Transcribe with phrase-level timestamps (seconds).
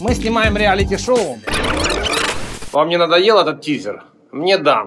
[0.00, 1.38] Мы снимаем реалити-шоу.
[2.72, 4.02] Вам не надоел этот тизер?
[4.32, 4.86] Мне да.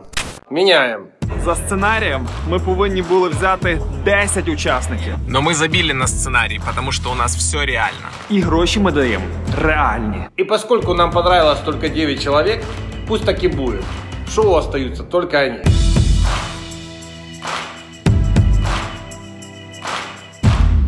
[0.50, 1.08] Меняем.
[1.46, 5.14] За сценарієм ми повинні були взяти 10 учасників.
[5.27, 8.07] Но мы забили на сценарий, потому что у нас все реально.
[8.30, 9.25] І гроші ми даємо
[9.62, 10.18] реальні.
[10.39, 12.63] И поскольку нам понравилось только 9 человек,
[13.07, 13.84] пусть так и будет.
[14.27, 15.59] В шоу остаются только они.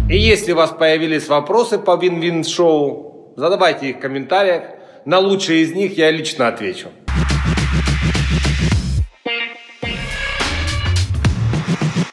[0.10, 4.63] И если у вас появились вопросы по Вин-Вин шоу, задавайте их в комментариях.
[5.05, 6.89] На лучшие из них я лично отвечу.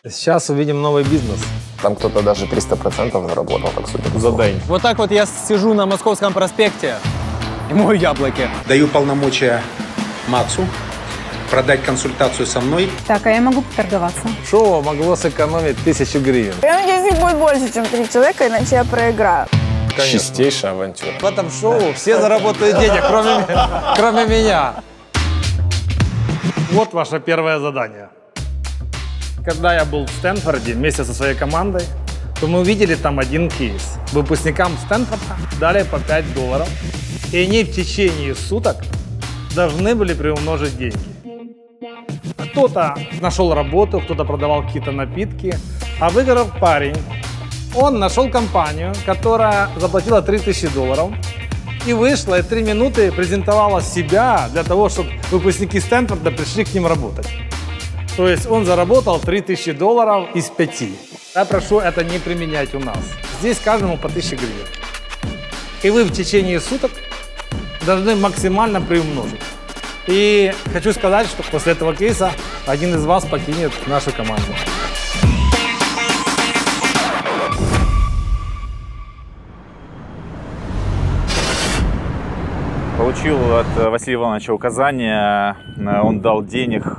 [0.07, 1.39] Сейчас увидим новый бизнес.
[1.81, 4.37] Там кто-то даже 300% заработал, так судя по За всему.
[4.41, 4.61] день.
[4.67, 6.95] Вот так вот я сижу на Московском проспекте
[7.69, 8.47] и мою яблоки.
[8.67, 9.61] Даю полномочия
[10.27, 10.65] Максу
[11.49, 12.89] продать консультацию со мной.
[13.07, 14.21] Так, а я могу поторговаться?
[14.49, 16.53] Шоу могло сэкономить тысячу гривен.
[16.61, 19.47] Я надеюсь, их будет больше, чем три человека, иначе я проиграю.
[19.97, 21.11] Чистейшая авантюра.
[21.19, 23.45] В этом шоу все заработают денег, кроме,
[23.95, 24.75] кроме меня.
[26.71, 28.09] Вот ваше первое задание.
[29.45, 31.83] Когда я был в Стэнфорде вместе со своей командой,
[32.39, 33.97] то мы увидели там один кейс.
[34.11, 36.69] Выпускникам Стэнфорда дали по 5 долларов,
[37.31, 38.77] и они в течение суток
[39.55, 40.97] должны были приумножить деньги.
[42.37, 45.57] Кто-то нашел работу, кто-то продавал какие-то напитки,
[45.99, 46.95] а выиграл парень.
[47.75, 51.11] Он нашел компанию, которая заплатила 3000 долларов,
[51.87, 56.85] и вышла, и три минуты презентовала себя для того, чтобы выпускники Стэнфорда пришли к ним
[56.87, 57.27] работать.
[58.15, 60.83] То есть он заработал 3000 долларов из 5.
[61.35, 62.99] Я прошу это не применять у нас.
[63.39, 64.67] Здесь каждому по 1000 гривен.
[65.81, 66.91] И вы в течение суток
[67.85, 69.41] должны максимально приумножить.
[70.05, 72.31] И хочу сказать, что после этого кейса
[72.67, 74.53] один из вас покинет нашу команду.
[83.13, 86.97] Получил от э, Василия Ивановича указание, э, он дал денег,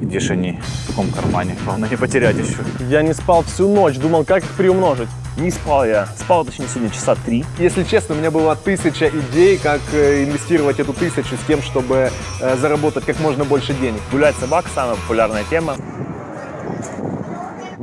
[0.00, 2.56] где же они, в каком кармане, главное не потерять еще.
[2.88, 5.08] Я не спал всю ночь, думал, как их приумножить.
[5.36, 6.06] Не спал я.
[6.18, 7.44] Спал, точнее, сегодня часа три.
[7.58, 12.10] Если честно, у меня было тысяча идей, как э, инвестировать эту тысячу с тем, чтобы
[12.40, 14.00] заработать как можно больше денег.
[14.10, 15.76] Гулять с собак– самая популярная тема.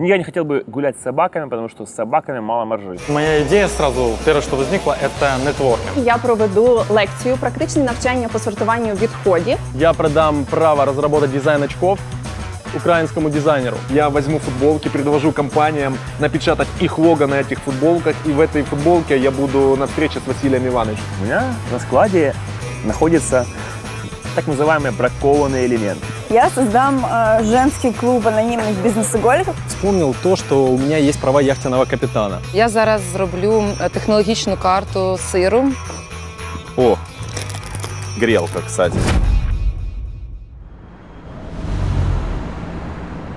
[0.01, 2.97] Я не хотел бы гулять с собаками, потому что с собаками мало маржи.
[3.09, 6.07] Моя идея сразу, первое, что возникло, это нетворкинг.
[6.07, 9.59] Я проведу лекцію практичне навчання по сортуванню відходів.
[9.75, 11.99] Я продам право разработать дизайн очков
[12.77, 13.77] украинскому дизайнеру.
[13.91, 19.19] Я возьму футболки, предложу компаниям напечатать их лого на этих футболках, и в этой футболке
[19.19, 21.05] я буду на встрече с Василием Ивановичем.
[21.21, 22.35] У меня на складе
[22.85, 23.47] находится
[24.36, 26.00] так называемый бракованный элемент.
[26.30, 29.56] Я создам э, женский клуб анонимных бизнес-иголиков.
[29.68, 32.40] Вспомнил то, что у меня есть права яхтенного капитана.
[32.54, 35.64] Я зараз зроблю е, технологічну карту сиру.
[36.78, 36.98] О,
[38.18, 38.98] грелка, кстати.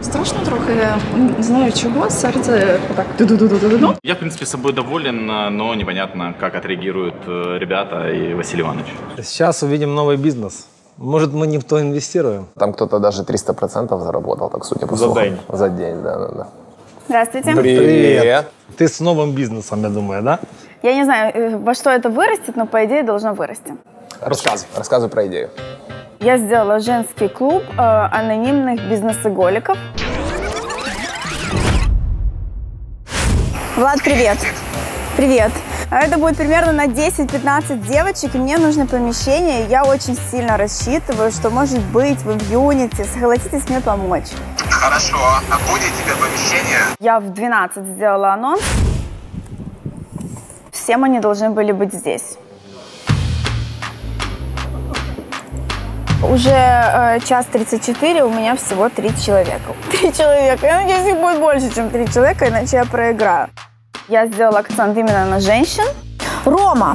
[0.03, 0.89] Страшно трохи,
[1.37, 3.95] не знаю чого, серце так ду-ду-ду-ду-ду.
[4.05, 8.87] Я, в принципе, собой доволен, но непонятно, как отреагируют э, ребята и Василий Иванович.
[9.23, 10.67] Сейчас увидим новый бизнес.
[10.97, 12.47] Может, мы не в то инвестируем?
[12.57, 15.25] Там кто-то даже 300% заработал, так судя по За слухам.
[15.25, 15.39] день.
[15.49, 16.49] За день, да, да, да.
[17.09, 17.53] Здравствуйте.
[17.55, 18.47] Привет.
[18.79, 20.39] Ты с новым бизнесом, я думаю, да?
[20.83, 23.75] Я не знаю, э, во что это вырастет, но по идее должно вырасти.
[24.21, 24.69] Рассказывай.
[24.77, 25.51] Рассказывай про идею.
[26.21, 29.77] Я сделала женский клуб э, анонимных бизнес-иголиков.
[33.77, 34.39] Влад, привет.
[35.17, 35.51] Привет.
[35.91, 39.67] А Это будет примерно на 10-15 девочек, и мне нужно помещение.
[39.67, 44.29] Я очень сильно рассчитываю, что, может быть, вы в Юнити согласитесь мне помочь.
[44.71, 46.81] Хорошо, а будет тебе помещение?
[47.01, 48.63] Я в 12 сделала анонс.
[50.73, 52.39] Всем они должны были быть здесь.
[56.23, 59.75] Уже э, час 34, у меня всего три человека.
[59.91, 60.67] Три человека.
[60.67, 63.49] Я надеюсь, их будет больше, чем три человека, иначе я проиграю.
[64.09, 65.85] Я сделала акцент именно на женщин.
[66.45, 66.95] Рома!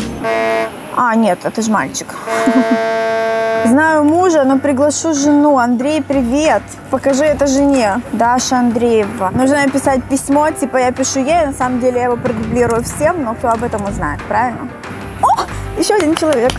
[0.95, 2.07] А, нет, это же мальчик.
[3.65, 5.57] Знаю мужа, но приглашу жену.
[5.57, 6.61] Андрей, привет.
[6.91, 8.01] Покажи это жене.
[8.13, 9.31] Даша Андреева.
[9.33, 13.33] Нужно написать письмо, типа я пишу ей, на самом деле я его продублирую всем, но
[13.33, 14.69] кто об этом узнает, правильно?
[15.23, 15.45] О,
[15.79, 16.51] еще один человек.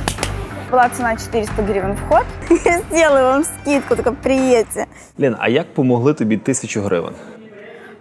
[0.71, 2.25] Была цена 400 гривен вход.
[2.65, 4.87] Я сделаю вам скидку, только приедьте.
[5.19, 7.15] Лен, а як помогли тобі тисячу гривень?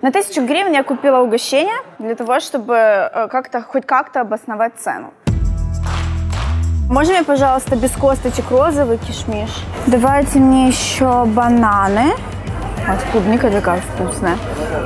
[0.01, 5.13] На тысячу гривен я купила угощение для того, чтобы э, как-то, хоть как-то обосновать цену.
[6.89, 9.49] Можно мне, пожалуйста, без косточек розовый кишмиш?
[9.87, 12.13] Давайте мне еще бананы.
[12.89, 14.35] Вот клубника такая вкусная.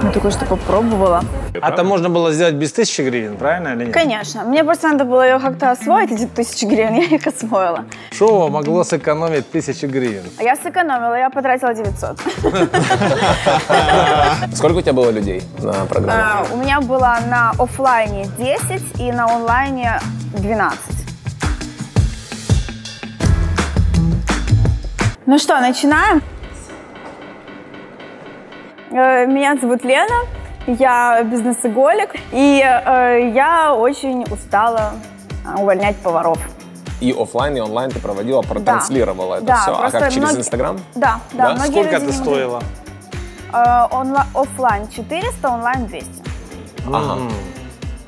[0.04, 1.24] Я только что попробовала.
[1.62, 3.94] А там можно было сделать без тысячи гривен, правильно или нет?
[3.94, 4.44] Конечно.
[4.44, 7.86] Мне просто надо было ее как-то освоить, эти тысячи гривен, я их освоила.
[8.12, 10.24] Шоу могло сэкономить тысячи гривен.
[10.38, 12.20] А я сэкономила, я потратила 900.
[14.56, 16.24] Сколько у тебя было людей на программе?
[16.24, 20.02] А, У меня было на оффлайне 10 и на онлайне
[20.38, 20.80] 12.
[25.26, 26.22] Ну что, начинаем?
[28.94, 30.26] Э, Меня зовут Лена,
[30.68, 34.92] я бизнес-иголик, и э, я очень устала
[35.46, 36.38] а, увольнять поваров.
[37.02, 39.72] И оффлайн, и онлайн ты проводила, протранслировала это Да, все.
[39.72, 40.80] А как через многие- Инстаграм?
[40.94, 41.48] Да, да.
[41.50, 41.54] Да?
[41.56, 42.62] многие Сколько это стоило?
[43.52, 46.24] Э, онла- Оффлайн 400, онлайн 200.
[46.88, 47.18] Ага.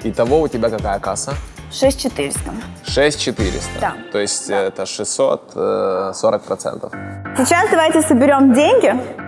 [0.03, 1.33] Итого у тебя какая касса?
[1.71, 2.51] 6400.
[2.85, 3.79] 6400.
[3.81, 3.93] Да.
[4.11, 6.93] То есть это 640 процентов.
[7.37, 9.24] Сейчас давайте соберем деньги.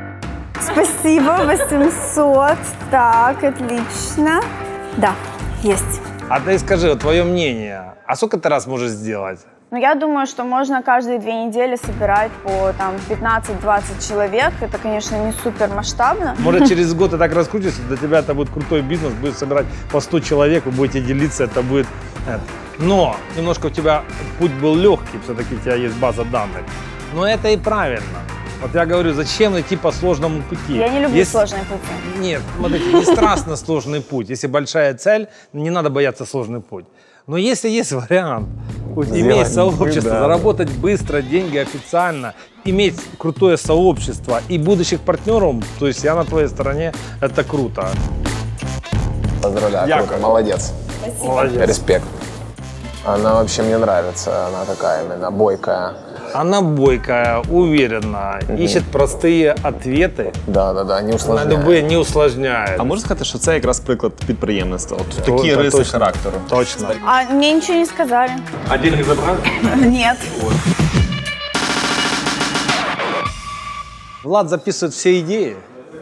[0.72, 2.58] Спасибо, 800.
[2.92, 4.42] Так, отлично.
[4.98, 5.14] Да,
[5.64, 6.02] есть.
[6.30, 9.40] А ты скажи, вот твое мнение, а сколько ты раз можешь сделать?
[9.70, 14.54] Ну, я думаю, что можно каждые две недели собирать по там 15-20 человек.
[14.62, 16.36] Это, конечно, не супер масштабно.
[16.40, 20.00] Может, через год ты так раскрутишься, для тебя это будет крутой бизнес, будет собирать по
[20.00, 21.88] 100 человек, вы будете делиться, это будет...
[22.26, 22.42] это.
[22.80, 24.04] Но немножко у тебя
[24.40, 26.64] путь был легкий, все-таки у тебя есть база данных.
[27.14, 28.20] Но это и правильно.
[28.62, 30.78] Вот я говорю, зачем идти по сложному пути?
[30.78, 32.20] Я не люблю Если- сложные пути.
[32.20, 34.30] Нет, смотрите, не страстно сложный путь.
[34.30, 36.86] Если большая цель, не надо бояться сложный путь.
[37.28, 38.48] Но если есть вариант,
[38.96, 40.20] иметь сообщество, да.
[40.22, 42.34] заработать быстро деньги официально,
[42.64, 47.90] иметь крутое сообщество и будущих партнеров, то есть я на твоей стороне, это круто.
[49.44, 50.08] Поздравляю, Яков.
[50.08, 50.74] круто, молодец.
[51.22, 51.68] Молодец.
[51.68, 52.06] Респект.
[53.06, 55.94] Она вообще мне нравится, она такая именно бойкая.
[56.35, 61.51] Она бойкая, уверенная, ищет простые ответы Да, да, да, не на усложняет.
[61.59, 62.81] любые, не усложняет.
[62.81, 64.97] А можна сказати, що це якраз приклад підприємництва?
[65.01, 65.93] От О, такі та риси точно.
[65.93, 66.35] характеру.
[66.49, 66.89] Точно.
[67.07, 68.31] А мне ничего не сказали.
[68.69, 69.39] А деньги забрали?
[69.77, 70.17] Нет.
[74.25, 75.57] Влад записывает все идеи.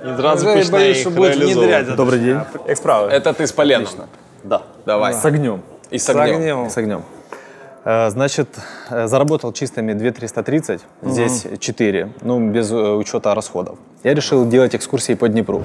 [0.04, 1.76] І зразу Уже почне боюсь, їх що буде реалізовувати.
[1.76, 1.96] внедрять.
[1.96, 2.40] Добрий день.
[2.69, 3.08] Як справи?
[3.12, 3.88] Это ты с поленом?
[4.44, 4.60] Да.
[4.87, 5.12] Давай.
[5.14, 5.60] С огнем.
[5.92, 6.34] И с огнем.
[6.37, 6.70] огнем.
[6.70, 7.00] С огнем.
[7.85, 8.49] Э, Значит,
[8.89, 13.77] э, заработал чистыми 2330, здесь 4, ну, без э, учета расходов.
[14.03, 15.63] Я решил делать экскурсии по Днепру.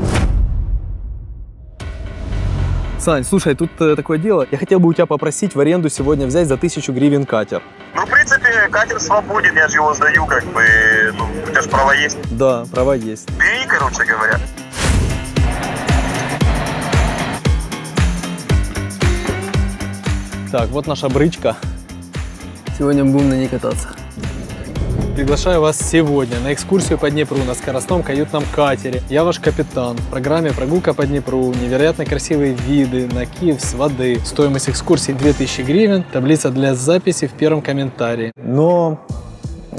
[2.98, 4.46] Сань, слушай, тут э, такое дело.
[4.50, 7.62] Я хотел бы у тебя попросить в аренду сегодня взять за тысячу гривен катер.
[7.94, 10.62] Ну, в принципе, катер свободен, я же его сдаю, как бы,
[11.16, 12.18] ну, у тебя же права есть.
[12.36, 13.30] Да, права есть.
[13.38, 14.38] Бери, короче говоря.
[20.52, 21.56] Так, вот наша брычка.
[22.80, 23.88] Сегодня будем на ней кататься.
[25.14, 29.02] Приглашаю вас сегодня на экскурсию по Днепру на скоростном каютном катере.
[29.10, 29.98] Я ваш капитан.
[29.98, 31.52] В программе «Прогулка по Днепру».
[31.52, 34.18] Невероятно красивые виды на Киев с воды.
[34.24, 36.04] Стоимость экскурсии 2000 гривен.
[36.10, 38.32] Таблица для записи в первом комментарии.
[38.36, 38.98] Но
[39.72, 39.76] э,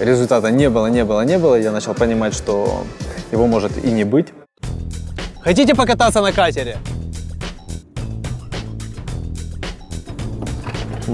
[0.00, 1.54] результата не было, не было, не было.
[1.54, 2.82] Я начал понимать, что
[3.30, 4.26] его может и не быть.
[5.40, 6.78] Хотите покататься на катере?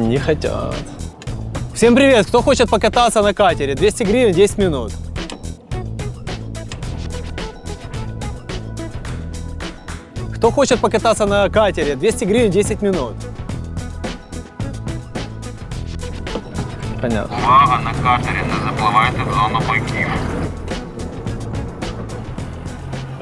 [0.00, 0.74] Не хотят.
[1.74, 2.26] Всем привет!
[2.26, 3.74] Кто хочет покататься на катере?
[3.74, 4.92] 200 гривен, 10 минут.
[10.34, 11.96] Кто хочет покататься на катере?
[11.96, 13.12] 200 гривен, 10 минут.
[17.02, 17.36] Понятно.
[17.36, 20.08] Увага на катері, не запливайте в зону бойків.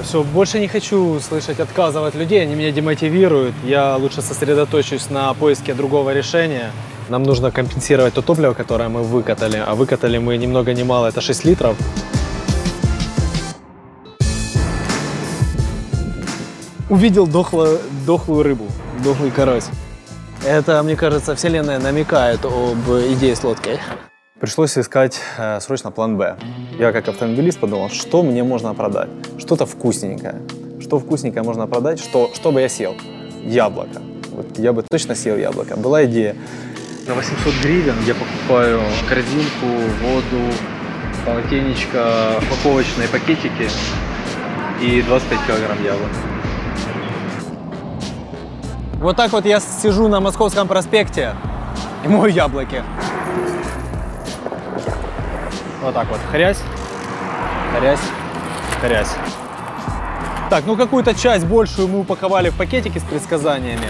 [0.09, 3.55] Все, больше не хочу слышать отказов от людей, они меня демотивируют.
[3.63, 6.71] Я лучше сосредоточусь на поиске другого решения.
[7.11, 11.09] Нам нужно компенсировать то топливо, которое мы выкатали, а выкатали мы ни много ни мало,
[11.09, 11.77] это 6 литров.
[16.89, 18.65] Увидел дохло- дохлую рыбу,
[19.05, 19.69] дохлый карась.
[20.43, 22.79] Это, мне кажется, вселенная намекает об
[23.13, 23.79] идее с лодкой.
[24.41, 26.37] Пришлось искать э, срочно план «Б».
[26.79, 29.09] Я как автомобилист подумал, что мне можно продать?
[29.37, 30.37] Что-то вкусненькое.
[30.81, 31.99] Что вкусненькое можно продать?
[31.99, 32.95] Что, что бы я съел?
[33.45, 34.01] Яблоко.
[34.31, 35.77] Вот я бы точно съел яблоко.
[35.77, 36.37] Была идея.
[37.09, 39.67] На 800 гривен я покупаю корзинку,
[40.03, 40.55] воду,
[41.27, 43.69] полотенечко, упаковочные пакетики
[44.81, 46.11] и 25 килограмм яблок.
[49.01, 51.35] Вот так вот я сижу на Московском проспекте
[52.05, 52.85] и мою яблоки.
[55.89, 56.21] Вот так вот.
[56.31, 56.59] Хрясь,
[57.79, 57.99] хрясь,
[58.83, 59.15] хрясь.
[60.51, 63.87] Так, ну какую-то часть большую мы упаковали в пакетики с предсказаниями.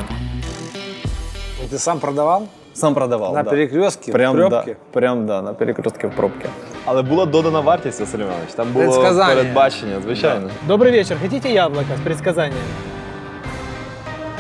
[1.69, 2.47] Ты сам продавал?
[2.73, 3.51] Сам продавал, На да.
[3.51, 4.75] перекрестке, в Прям, пробке?
[4.75, 6.49] да, прям, да, на перекрестке в пробке.
[6.85, 8.53] Але була додана вартість, Василь Іванович.
[8.55, 9.35] Там було Предсказання.
[9.35, 10.51] передбачення, звичайно.
[10.69, 11.17] Добрый вечер.
[11.23, 12.65] Хотите яблоко с предсказанием?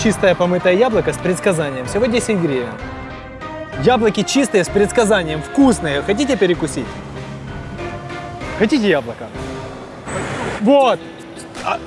[0.02, 1.86] Чистое помытое яблоко с предсказанием.
[1.86, 2.68] Всего 10 гривен.
[3.82, 5.40] Яблоки чистые с предсказанием.
[5.52, 6.02] Вкусные.
[6.06, 6.86] Хотите перекусить?
[8.58, 9.28] Хотите яблоко?
[10.60, 10.98] Вот.
[11.64, 11.78] А-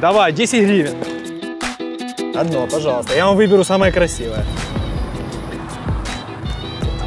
[0.00, 0.94] Давай, 10 гривен.
[2.36, 3.14] Одно, пожалуйста.
[3.14, 4.44] Я вам выберу самое красивое.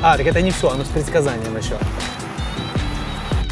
[0.02, 1.78] А, так это не все, оно с предсказанием еще.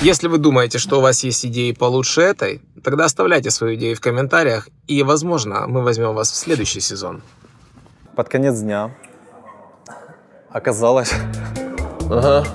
[0.02, 4.02] Если вы думаете, что у вас есть идеи получше этой, тогда оставляйте свою идею в
[4.02, 7.22] комментариях, и, возможно, мы возьмем вас в следующий сезон.
[8.16, 8.92] Под конец дня
[10.52, 11.12] оказалось...
[12.10, 12.46] Ага.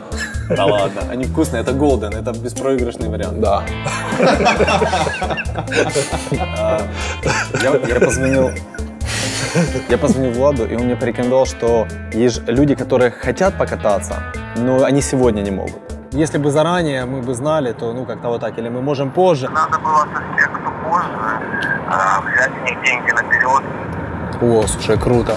[0.56, 3.40] Да ладно, они вкусные, это голден, это беспроигрышный вариант.
[3.40, 3.62] Да.
[7.62, 8.50] Я, я позвонил
[9.88, 14.22] я позвонил Владу, и он мне порекомендовал, что есть люди, которые хотят покататься,
[14.56, 15.80] но они сегодня не могут.
[16.12, 19.48] Если бы заранее мы бы знали, то ну как-то вот так, или мы можем позже.
[19.48, 21.40] Надо было со всех, кто позже,
[21.88, 23.62] а, взять у них деньги наперед.
[24.42, 25.34] О, слушай, круто.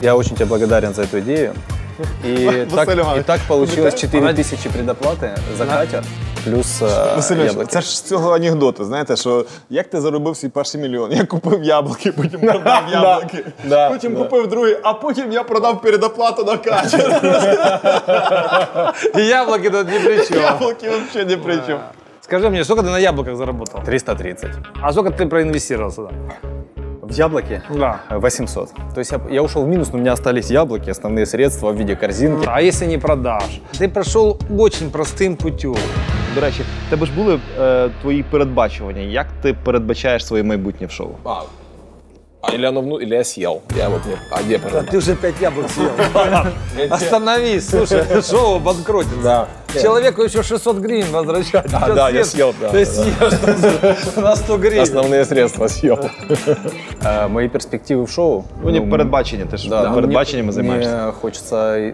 [0.00, 1.54] Я очень тебе благодарен за эту идею.
[2.24, 2.88] И, так,
[3.18, 6.04] и так получилось 4 тисячі предоплати за катер,
[6.44, 7.66] плюс е, яблуки.
[7.66, 11.12] це ж з цього анекдоту, знаєте, що як ти заробив свій перший мільйон?
[11.12, 14.18] Я купив яблуки, потім продав яблуки, да, потім да.
[14.18, 17.22] купив другий, а потім я продав передоплату на катер.
[19.16, 20.42] И яблоки тут ни при чем.
[20.42, 21.80] Яблуки взагалі ні при чому.
[22.20, 23.82] Скажи мне, сколько ты на яблоках заработал?
[23.82, 24.50] 330.
[24.82, 26.10] А сколько ты проинвестировал сюда?
[27.07, 27.61] В яблоки?
[27.69, 27.99] Да.
[28.09, 28.69] 800.
[28.93, 31.77] То есть я, я ушел в минус, но у меня остались яблоки, основные средства в
[31.77, 32.47] виде корзинки.
[32.47, 33.61] А если не продашь?
[33.79, 35.75] Ты прошел очень простым путем.
[36.35, 39.01] До речі, в тебе ж були е, твої передбачування.
[39.01, 41.09] Як ти передбачаєш своє майбутнє в шоу?
[41.23, 41.43] А, а
[42.52, 43.62] Или оно вну, или я съел.
[43.76, 44.14] Я вот не...
[44.30, 45.90] А где Да ты уже пять яблок съел.
[46.90, 49.22] Остановись, слушай, шоу банкротится.
[49.22, 49.48] Да.
[49.80, 51.70] Человеку еще 600 гривен возвращать.
[51.70, 52.52] Да, да, я съел?
[52.52, 52.90] съел, да, Ты да.
[52.90, 54.82] съешь на 100 гривен.
[54.82, 55.98] Основные средства съел.
[57.02, 58.44] Э, мои перспективы в шоу.
[58.62, 61.02] Ну, не передбачення, ти ж да, передбаченнями мне, займаєшся.
[61.02, 61.92] Мне хочется э,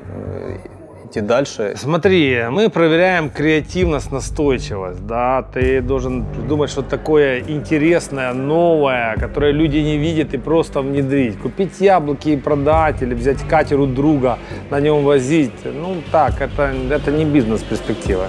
[1.14, 1.74] идти дальше.
[1.76, 9.78] Смотри, мы проверяем креативность, настойчивость, да, ты должен придумать что-то такое интересное, новое, которое люди
[9.78, 11.38] не видят и просто внедрить.
[11.38, 14.38] Купить яблоки и продать, или взять катер у друга,
[14.70, 18.26] на нем возить, ну так, это, это не бизнес-перспектива.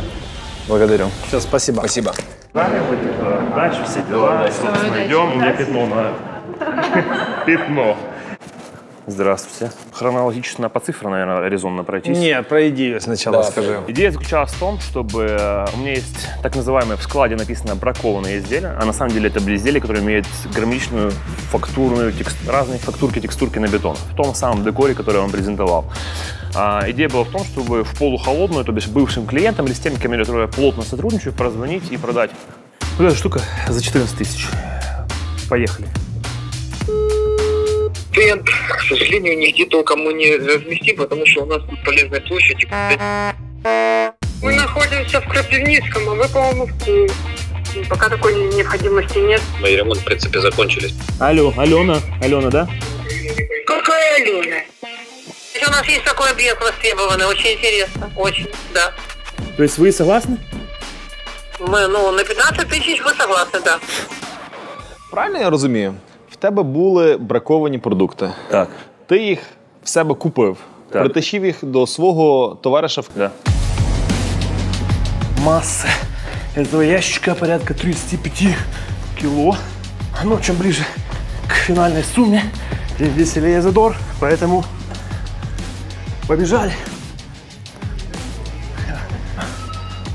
[0.68, 1.06] Благодарю.
[1.28, 1.80] Все, спасибо.
[1.80, 2.14] Спасибо.
[2.54, 4.48] Дальше все дела.
[4.48, 5.34] Собственно, идем.
[5.34, 6.14] У меня пятно на...
[7.46, 7.98] Пятно.
[9.08, 9.72] Здравствуйте.
[9.92, 12.18] Хронологично по цифрам, наверное, резонно пройтись.
[12.18, 13.80] Нет, про идею сначала скажи.
[13.88, 18.40] Идея заключалась в том, чтобы э, у меня есть так называемое в складе написано бракованные
[18.40, 21.12] изделия, а на самом деле это были изделия, которые имеют гармоничную
[21.52, 22.36] фактурную, текст...
[22.50, 23.96] разные фактурки, текстурки на бетон.
[23.96, 25.86] В том самом декоре, который я вам презентовал.
[26.56, 29.96] А, идея была в том, чтобы в полухолодную, то есть бывшим клиентам или с теми,
[29.96, 32.32] кем я которые плотно сотрудничаю, прозвонить и продать.
[32.98, 34.48] Вот эта штука за 14 тысяч.
[35.48, 35.88] Поехали.
[38.16, 42.66] Тент, к сожалению, нигде толком мы не разместим, потому что у нас тут полезная площадь.
[44.42, 47.12] Мы находимся в Крапивницком, а вы, по-моему, в Киеве.
[47.90, 49.42] Пока такой необходимости нет.
[49.60, 50.94] Мои ремонт, в принципе, закончились.
[51.20, 52.70] Алло, Алена, Алена, да?
[53.68, 54.62] Какая Алена?
[55.68, 58.94] У нас есть такой объект востребованный, очень интересно, очень, да.
[59.58, 60.38] То есть вы согласны?
[61.60, 63.80] Мы, ну, на 15 тысяч мы согласны, да.
[65.12, 65.96] Правильно я розумію?
[66.36, 68.30] В тебе були браковані продукти.
[68.52, 68.68] Так.
[69.06, 69.40] Ти їх
[69.84, 70.58] в себе купив,
[70.90, 71.02] Так.
[71.04, 73.02] притащив їх до свого товариша.
[73.02, 73.32] в- Да.
[75.46, 75.88] Масса
[76.58, 78.56] этого ящика порядка 35
[79.22, 79.58] кило.
[80.24, 80.84] Но чем ближе
[81.48, 82.44] к финальной сумме,
[82.98, 83.96] тем веселее задор.
[84.20, 84.64] Поэтому
[86.28, 86.74] побежали.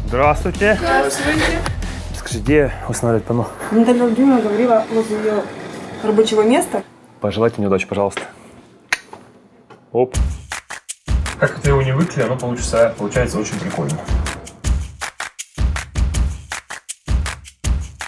[0.08, 0.78] Здравствуйте.
[0.80, 1.58] Здравствуйте.
[2.18, 3.46] Скажи, где устанавливать панно?
[3.72, 5.42] Наталья Владимировна говорила возле ее
[6.04, 6.82] рабочего места.
[7.20, 8.22] Пожелайте мне удачи, пожалуйста.
[9.92, 10.16] Оп.
[11.38, 13.98] Как ты его не выкли, оно получится, получается очень прикольно.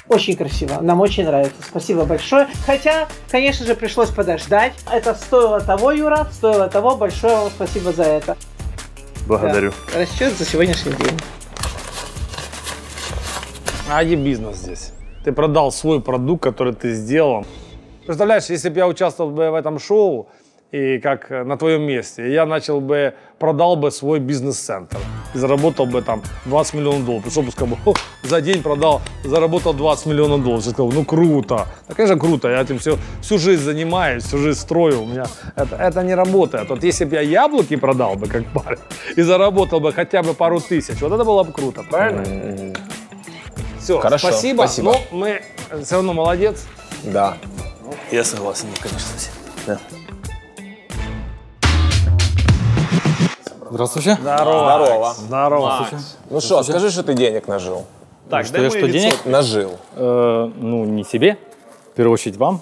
[0.09, 1.57] Очень красиво, нам очень нравится.
[1.67, 2.47] Спасибо большое.
[2.67, 4.75] Хотя, конечно же, пришлось подождать.
[4.91, 6.97] Это стоило того, Юра, стоило того.
[6.97, 8.37] Большое вам спасибо за это.
[9.27, 9.73] Благодарю.
[9.93, 10.01] Да.
[10.01, 11.19] Расчет за сегодняшний день.
[13.91, 14.93] А где бизнес здесь?
[15.25, 17.47] Ты продал свой продукт, который ты сделал.
[18.07, 20.29] Представляешь, если бы я участвовал бы в этом шоу,
[20.73, 24.97] и как э, на твоем месте, я начал бы, продал бы свой бизнес-центр.
[25.35, 27.25] и заработал бы там 20 миллионов долларов.
[27.25, 30.65] Пришел бы сказал бы, «О, за день продал, заработал 20 миллионов долларов.
[30.65, 31.67] Я сказал, ну круто.
[31.89, 32.49] Да, конечно, круто.
[32.49, 35.03] Я этим все, всю жизнь занимаюсь, всю жизнь строю.
[35.03, 36.71] У меня это, это не работает.
[36.71, 38.79] Вот если бы я яблоки продал бы, как парень,
[39.17, 42.75] и заработал бы хотя бы пару тысяч, вот это было бы круто, правильно?
[43.79, 44.63] Все, Хорошо, спасибо.
[44.63, 44.93] спасибо.
[45.11, 45.43] Но мы
[45.83, 46.67] все равно молодец.
[47.05, 47.37] Да.
[48.12, 49.10] Я согласен, конечно.
[49.66, 49.80] Да.
[53.70, 54.18] Здравствуйте.
[54.22, 54.44] Здорово.
[54.44, 55.14] Здорово.
[55.14, 55.66] Здорово.
[55.66, 56.18] Макс.
[56.30, 57.86] Ну что, скажи, что ты денег нажил.
[58.30, 59.26] Так, что я что, денег?
[59.26, 59.72] Нажил.
[59.96, 61.38] Э, ну, не себе.
[61.94, 62.62] В первую очередь вам.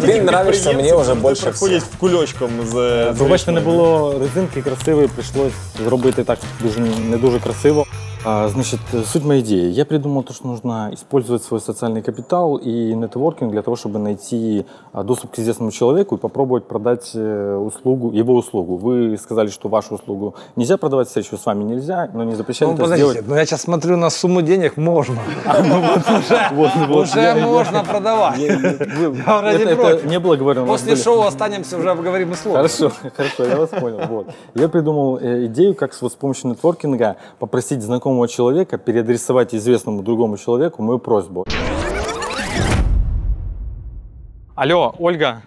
[0.00, 1.56] Ти нравишся мені вже більше всіх.
[1.56, 2.72] Ходять в кульочком з...
[3.12, 5.52] з Пробачте, не було резинки красивої, прийшлось
[5.84, 7.86] зробити так дуже не дуже красиво.
[8.27, 9.69] А, значит, суть моей идеи.
[9.71, 14.65] Я придумал то, что нужно использовать свой социальный капитал и нетворкинг для того, чтобы найти
[14.93, 18.77] а, доступ к известному человеку и попробовать продать э, услугу, его услугу.
[18.77, 22.73] Вы сказали, что вашу услугу нельзя продавать, встречу с вами нельзя, но не запрещали Ну,
[22.75, 23.27] это подождите, сделать.
[23.29, 25.19] ну я сейчас смотрю на сумму денег, можно.
[26.55, 28.39] Вот, вот, Уже можно продавать.
[28.39, 30.65] Это- не было говорено.
[30.65, 32.57] После шоу останемся, уже обговорим и слово.
[32.57, 34.25] Хорошо, хорошо, я вас понял.
[34.55, 37.83] Я придумал э, идею, как с- помощью нетворкинга попросить
[38.15, 41.45] знакомого человека переадресовать известному другому человеку мою просьбу.
[44.55, 45.41] Алло, Ольга.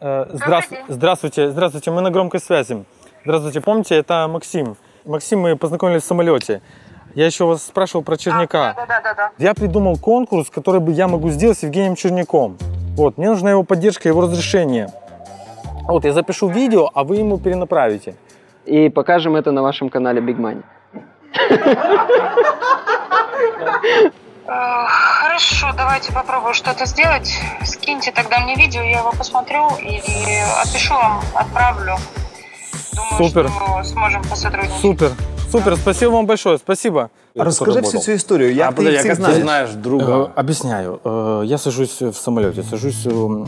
[0.00, 2.84] Э, здравств- здравствуйте, здравствуйте, мы на громкой связи.
[3.24, 4.76] Здравствуйте, помните, это Максим.
[5.04, 6.60] Максим, мы познакомились в самолете.
[7.14, 8.74] Я еще вас спрашивал про Черняка.
[8.74, 9.30] Да, да, да.
[9.38, 12.56] Я придумал конкурс, который бы я могу сделать с Евгением Черняком.
[12.96, 14.88] Вот, мне нужна его поддержка, его разрешение.
[15.88, 18.14] Вот, я запишу видео, а вы ему перенаправите.
[18.64, 20.62] И покажем это на вашем канале Big Money.
[24.44, 27.32] Э, Хорошо, давайте попробую что-то сделать.
[27.64, 31.96] Скиньте тогда мне видео, я его посмотрю и, и отпишу вам, отправлю.
[32.92, 33.48] Думаю, Супер.
[33.48, 34.80] что сможем посотрудничать.
[34.80, 35.12] Супер,
[35.50, 37.10] супер, спасибо вам большое, спасибо.
[37.35, 38.53] Расскажи всю цю історію.
[38.55, 39.69] Як А, ти подожди, їх а всіх как ты знаєш?
[39.85, 40.99] Э, Объясняю.
[41.03, 43.45] Э, Я сажусь в самолете, сажусь э,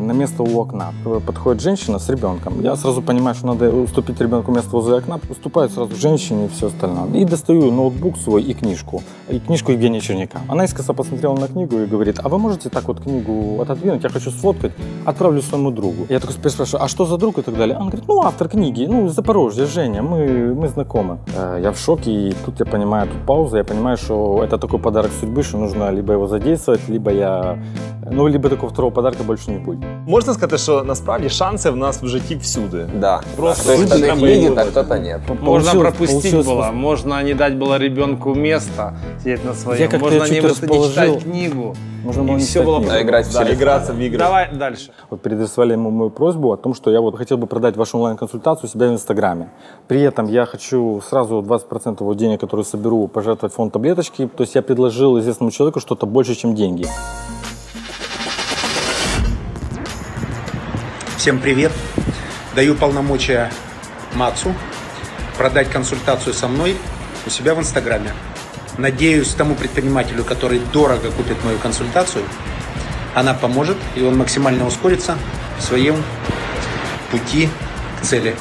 [0.00, 0.92] на место у окна.
[1.04, 2.52] П- Подходит женщина с ребенком.
[2.62, 5.18] Я сразу понимаю, что надо уступить ребенку место возле окна.
[5.30, 7.20] Уступаю сразу женщине и все остальное.
[7.22, 9.02] И достаю ноутбук свой и книжку.
[9.32, 10.38] И книжку Евгения Черняка.
[10.48, 14.04] Она искоса посмотрела на книгу и говорит, а вы можете так вот книгу отодвинуть?
[14.04, 14.72] Я хочу сфоткать,
[15.04, 16.06] отправлю своему другу.
[16.08, 17.76] Я такой спрашиваю, а что за друг и так далее?
[17.76, 21.18] Он говорит, ну автор книги, ну из Запорожья, Женя, мы, мы знакомы.
[21.36, 24.79] Э, Я в шоке, и тут я понимаю, тут пауза, я понимаю, что это такой
[24.79, 27.57] подарок судьбы, что нужно либо его задействовать, либо я...
[28.11, 29.79] Ну, либо такого второго подарка больше не будет.
[30.07, 32.85] Можна сказати, що насправді шанси в нас в житті всюди.
[32.99, 33.21] Да.
[33.35, 34.57] Просто Кто-то люди там едет, будут.
[34.57, 35.19] а кто-то нет.
[35.41, 40.05] Можно пропустить получилось- было, можно не дать было ребенку место сидеть на своем, Я как-то
[40.05, 40.89] можно чуть не, вот не расположил.
[40.91, 41.75] читать книгу.
[42.03, 42.83] Можно и было не все было.
[42.89, 44.17] А играть в да, играться в игры.
[44.17, 44.91] Давай дальше.
[45.09, 48.69] Вот переадресовали ему мою просьбу о том, что я вот хотел бы продать вашу онлайн-консультацию
[48.69, 49.49] у себя в Инстаграме.
[49.87, 54.27] При этом я хочу сразу 20% вот денег, которые соберу, пожертвовать в фонд таблеточки.
[54.27, 56.87] То есть я предложил известному человеку что-то больше, чем деньги.
[61.17, 61.71] Всем привет.
[62.55, 63.51] Даю полномочия
[64.15, 64.53] Максу
[65.37, 66.75] продать консультацию со мной
[67.25, 68.11] у себя в Инстаграме.
[68.77, 72.23] Надеюсь, тому предпринимателю, который дорого купит мою консультацию,
[73.13, 75.17] она поможет, и он максимально ускорится
[75.57, 75.95] в своем
[77.11, 77.49] пути
[77.99, 78.33] к цели.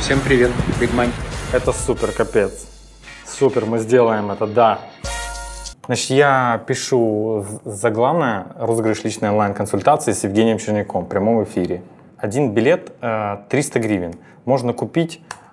[0.00, 1.10] Всем привет, Big Money.
[1.52, 2.66] Это супер, капец.
[3.26, 4.80] Супер, мы сделаем это, да.
[5.86, 11.80] Значит, я пишу заглавное «Розыгрыш личной онлайн-консультации с Евгением Черняком» в прямом эфире.
[12.18, 14.14] Один билет э, 300 гривен.
[14.44, 15.45] Можно купить э,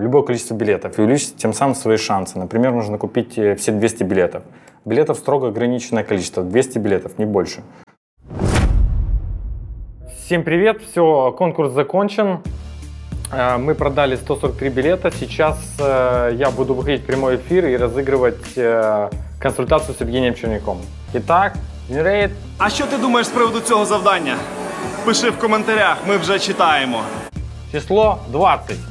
[0.00, 2.38] любое количество билетов и увеличить тем самым свои шансы.
[2.38, 4.42] Например, можно купить э, все 200 билетов.
[4.84, 7.62] Билетов строго ограниченное количество, 200 билетов, не больше.
[10.16, 12.38] Всем привет, все, конкурс закончен.
[13.32, 15.10] Э, Мы продали 143 билета.
[15.10, 20.78] Сейчас э, я буду выходить в прямой эфир и разыгрывать консультацию с Евгением Черняком.
[21.14, 21.54] Итак,
[21.90, 22.30] Generate.
[22.58, 24.36] А що ти думаєш з приводу цього завдання?
[25.04, 27.00] Пиши в коментарях, ми вже читаємо.
[27.72, 28.89] Число 20.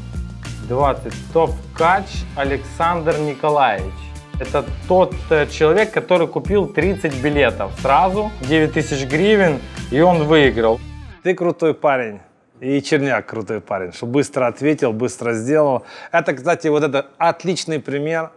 [0.69, 1.11] 20.
[1.33, 2.05] Топкач
[2.35, 3.93] Александр Николаевич.
[4.39, 9.59] Это тот э, человек, который купил 30 билетов сразу, 9 тысяч гривен,
[9.91, 10.79] и он выиграл.
[11.23, 12.19] Ты крутой парень.
[12.61, 15.83] И Черняк крутой парень, что быстро ответил, быстро сделал.
[16.11, 18.31] Это, кстати, вот это отличный пример,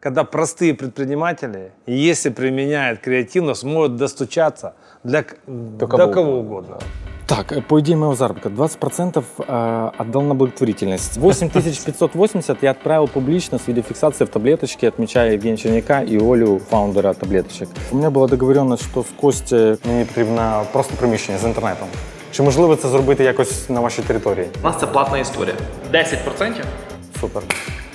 [0.00, 6.78] когда простые предприниматели, если применяют креативность, могут достучаться для, к- до кого кого угодно.
[7.29, 11.17] Так, э, по идее моего заработка 20% э, отдал на благотворительность.
[11.17, 17.69] 8580 я отправил публично с видеофиксацией в таблеточке, отмечая Евгения Черняка и Олю, фаундера таблеточек.
[17.91, 21.87] У мене була договоренность, що з Костю мені потрібно просто приміщення з інтернетом.
[22.31, 24.47] Чи можливо це зробити якось на вашій території?
[24.61, 25.55] У нас це платна історія.
[25.93, 26.63] 10%
[27.19, 27.43] Супер.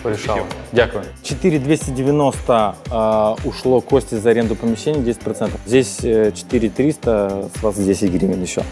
[0.02, 0.40] Порешало.
[0.72, 1.04] Дякую.
[1.22, 5.50] 4290 э, ушло Кости за аренду помещения 10%.
[5.66, 8.62] Здесь э, 4300, с вас 10 гривен еще.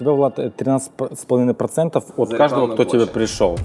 [0.00, 3.12] Тебя, Влад, э, 13,5% от За каждого, кто тебе площадь.
[3.12, 3.58] пришел.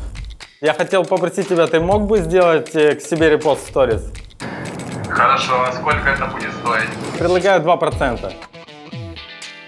[0.59, 4.11] Я хотел попросить тебя, ты мог бы сделать э, к себе репост в сторис?
[5.07, 6.89] Хорошо, а сколько это будет стоить?
[7.17, 8.33] Предлагаю 2%.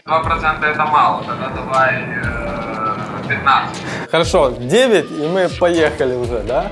[0.06, 3.78] 2% это мало, тогда давай э, 15.
[4.12, 6.70] Хорошо, 9, и мы поехали уже, да?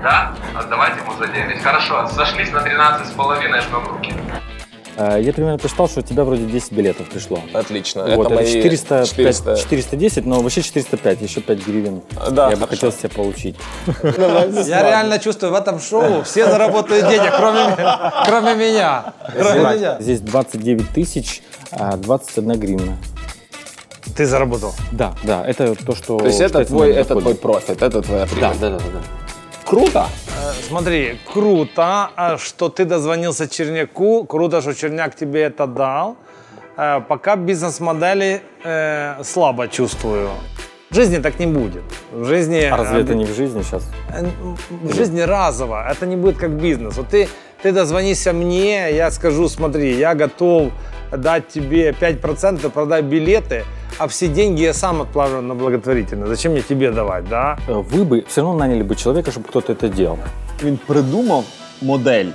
[0.00, 0.32] Да?
[0.56, 1.60] А давайте ему за 9.
[1.60, 4.14] Хорошо, сошлись на 13 с половиной, жмем руки.
[4.96, 7.40] Э, Я примерно посчитал, что у тебя вроде 10 билетов пришло.
[7.52, 8.04] Отлично.
[8.04, 9.56] Вот, это это мои 400, 400.
[9.56, 12.02] 410, но вообще 405, еще 5 гривен.
[12.30, 13.56] Да, Я бы хотел себе получить.
[14.66, 17.60] Я реально чувствую, в этом шоу все заработают денег, кроме,
[18.54, 19.12] меня.
[19.36, 19.96] Кроме меня.
[20.00, 22.96] Здесь 29 тысяч, а 21 гривна.
[24.16, 24.74] Ты заработал?
[24.92, 26.18] Да, да, это то, что...
[26.18, 28.40] То есть это твой, профит, это твоя прибыль.
[28.40, 29.23] Да, да, да, да.
[29.74, 30.06] Круто.
[30.28, 36.16] Э, Смотри, круто, а, что ты дозвонился Черняку, круто, что Черняк тебе это дал.
[36.76, 40.28] Э, Пока бизнес-модели э, слабо чувствую.
[40.90, 41.82] В жизни так не будет.
[42.12, 42.70] В жизни...
[42.70, 43.82] А разве э, это не в жизни сейчас?
[44.12, 44.24] Э,
[44.70, 45.84] В жизни разово.
[45.90, 46.96] Это не будет как бизнес.
[46.96, 47.28] Вот ты,
[47.63, 50.71] ты дозвонишься мне, я скажу, смотри, я готов
[51.11, 53.63] дать тебе 5%, продай билеты,
[53.97, 56.29] а все деньги я сам отплачу на благотворительность.
[56.29, 57.57] Зачем мне тебе давать, да?
[57.67, 60.17] Э, Вы бы все равно наняли бы человека, чтобы кто-то это делал.
[60.63, 61.43] Він придумав
[61.81, 62.25] модель.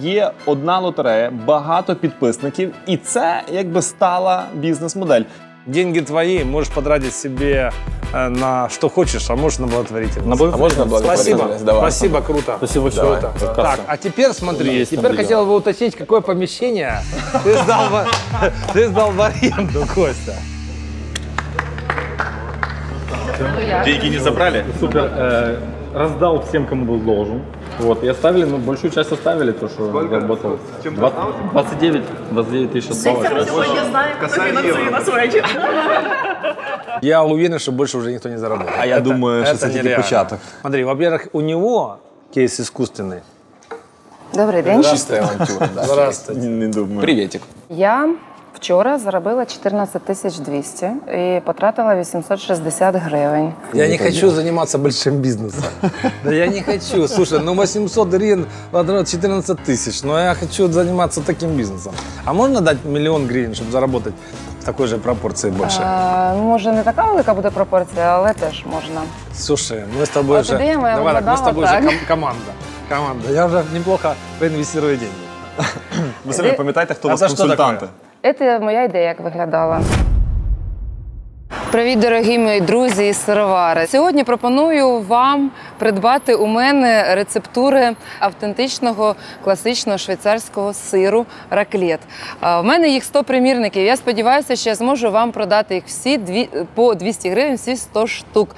[0.00, 5.22] Є одна лотерея, багато підписників, і це якби стала бізнес-модель.
[5.67, 7.73] Деньги твои, можешь потратить себе
[8.13, 10.25] э, на что хочешь, а можешь на благотворительность.
[10.25, 10.79] На благотворительность?
[10.79, 11.65] А можно на Спасибо, благотворительность?
[11.65, 11.81] Давай.
[11.91, 12.55] спасибо, круто.
[12.57, 12.89] Спасибо.
[12.89, 13.33] Круто.
[13.37, 13.55] За кассу.
[13.61, 17.01] Так, а теперь смотри, Есть теперь хотел бы уточнить, какое помещение
[17.43, 18.07] ты сдал, в-
[18.73, 20.35] ты сдал в аренду, Костя.
[23.83, 24.65] Деньги не забрали?
[24.79, 25.59] Супер.
[25.97, 27.41] Раздал всем, кому был должен.
[27.79, 30.59] Вот, и оставили, ну, большую часть оставили, то, что заработал.
[30.83, 33.27] 20 29, 29 тысяч осталось.
[37.01, 38.77] Я уверен, что больше уже никто не заработает.
[38.79, 40.37] А я думаю, що это це тільки нереально.
[40.61, 41.97] Смотри, во-первых, у него
[42.33, 43.21] кейс искусственный.
[44.33, 44.83] Добрий день.
[44.83, 45.69] Чистая авантюра.
[45.83, 46.47] Здравствуйте.
[46.47, 47.01] Не думаю.
[47.01, 47.41] Приветик.
[47.69, 48.09] Я
[48.56, 53.52] вчора заробила 14 тисяч 200 і потратила 860 гривень.
[53.74, 55.64] Я не хочу заниматься большим бизнесом.
[56.24, 57.08] Да я не хочу.
[57.08, 60.06] Слушай, ну 800 гривен, ладно, 14 тысяч.
[60.06, 61.92] Но я хочу заниматься таким бизнесом.
[62.24, 64.14] А можно дать миллион гривен, чтобы заработать
[64.60, 65.80] в такой же пропорции больше?
[65.82, 69.02] Е, ну, може, не така велика буде пропорція, але теж можна.
[69.34, 70.54] Слушай, мы с тобой Вот же...
[70.56, 71.82] идея моя Давай так, мы с выгадала тобой так.
[71.82, 72.52] же ком- команда.
[72.88, 73.30] Команда.
[73.32, 75.14] Я уже неплохо проинвестирую деньги.
[76.24, 77.86] Ви самі пам'ятаєте, хто у вас А це що консультанти?
[78.39, 79.81] Це моя ідея, як виглядала.
[81.71, 83.87] Привіт, дорогі мої друзі і сировари.
[83.87, 91.99] Сьогодні пропоную вам придбати у мене рецептури автентичного класичного швейцарського сиру раклет.
[92.41, 93.83] В мене їх 100 примірників.
[93.83, 96.19] Я сподіваюся, що я зможу вам продати їх всі
[96.73, 98.55] по 200 гривень, всі 100 штук.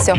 [0.00, 0.14] Все.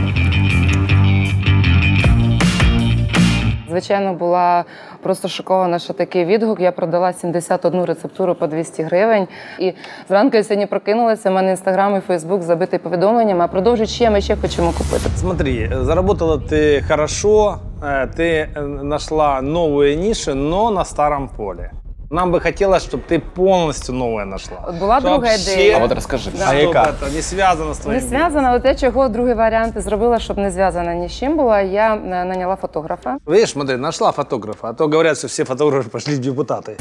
[3.69, 4.65] Звичайно, була
[5.03, 6.59] просто шокована, що такий відгук.
[6.59, 9.27] Я продала 71 рецептуру по 200 гривень.
[9.59, 9.73] І
[10.09, 11.29] зранку я сьогодні прокинулася.
[11.29, 13.43] У мене інстаграм і Фейсбук забитий повідомленнями.
[13.43, 15.09] А продовжують ще ми ще хочемо купити.
[15.15, 21.71] Смотри, э, заработала ты хорошо, э, ты э, нашла новые ниши, но на старом поле.
[22.11, 24.57] Нам бы хотелось, чтобы ты полностью новое нашла.
[24.67, 25.79] От була Что друга вообще- ідея.
[25.81, 26.31] А от розкажи.
[26.37, 26.45] Да.
[26.49, 26.83] А яка?
[26.83, 30.37] Это не связано с твоим Не зв'язана, от я чого другий варіант і зробила, щоб
[30.37, 31.61] не зв'язана ні з чим була.
[31.61, 33.17] Я е, наняла фотографа.
[33.25, 36.77] Видишь, смотри, нашла фотографа, а то говорят, что все фотографы пошли в депутаты.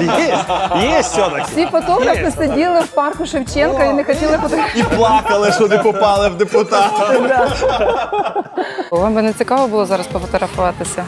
[0.00, 0.44] Есть,
[0.82, 1.44] есть все-таки.
[1.52, 4.80] Всі фотографи сиділи в парку Шевченка і не хотіли фотографувати.
[4.80, 7.02] І плакали, що не попали в депутати.
[8.90, 11.04] Вам би не цікаво було зараз пофотографуватися?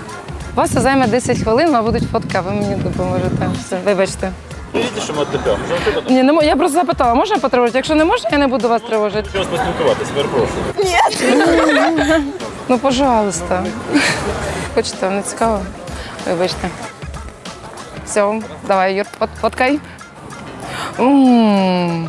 [0.53, 3.49] У вас це займе 10 хвилин, а будуть фотки, а ви мені допоможете.
[3.65, 4.31] Все, вибачте.
[4.73, 5.63] Видите, що ми отдихаємо?
[6.09, 7.77] Ні, не мо- я просто запитала, можна потривожити?
[7.77, 9.29] Якщо не можна, я не буду вас тривожити.
[9.33, 10.63] Чого поспілкуватися, перепрошую.
[10.83, 12.23] Ні.
[12.67, 13.63] Ну, пожалуйста.
[14.75, 15.59] Хочете, не цікаво?
[16.29, 16.69] Вибачте.
[18.05, 19.79] Все, давай, Юр, фот- фоткай.
[20.99, 22.07] М,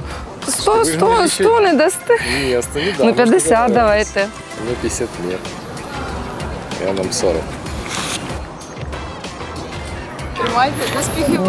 [0.48, 2.16] Сто, сто, сто не дасте.
[2.48, 4.26] Не, останови, Ну, 50 давайте.
[4.64, 5.38] Мне 50 лет.
[6.86, 7.42] Я нам 40.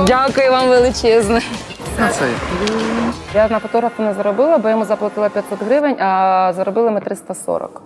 [0.08, 1.42] Дякую вам величезне.
[1.98, 2.26] Чесно це?
[3.36, 7.82] Я на фотографа не заробила, бо я йому заплатила 500 гривень, а заробили ми 340.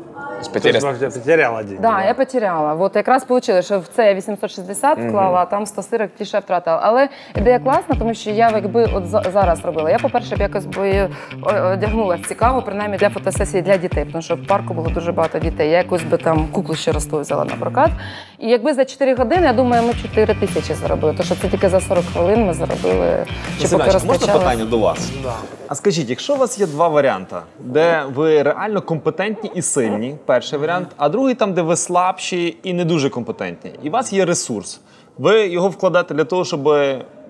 [0.53, 1.81] Тобто я потеряла деньги.
[1.81, 2.73] Да, я потеряла.
[2.73, 5.07] От якраз вийшло, що в це я 860 Мгм.
[5.09, 6.79] вклала, а там 140 ті, втратила.
[6.83, 9.89] Але ідея класна, тому що я якби от за- зараз робила.
[9.89, 11.09] Я, по-перше, б якось би
[11.41, 15.39] о- одягнулася цікаво, принаймні для фотосесії для дітей, тому що в парку було дуже багато
[15.39, 15.69] дітей.
[15.69, 17.89] Я якусь би там куклу ще росту взяла на прокат.
[18.39, 21.13] І якби за 4 години, я думаю, ми 4 тисячі заробили.
[21.13, 23.25] Тому що це тільки за 40 хвилин ми заробили.
[23.59, 24.38] Чи Іванович, можна розпочали.
[24.38, 25.10] питання до вас?
[25.68, 30.58] А скажіть, якщо у вас є два варіанти, де ви реально компетентні і сильні, перший
[30.58, 34.24] варіант, а другий там, де ви слабші і не дуже компетентні, і у вас є
[34.24, 34.80] ресурс,
[35.18, 36.68] ви його вкладаєте для того, щоб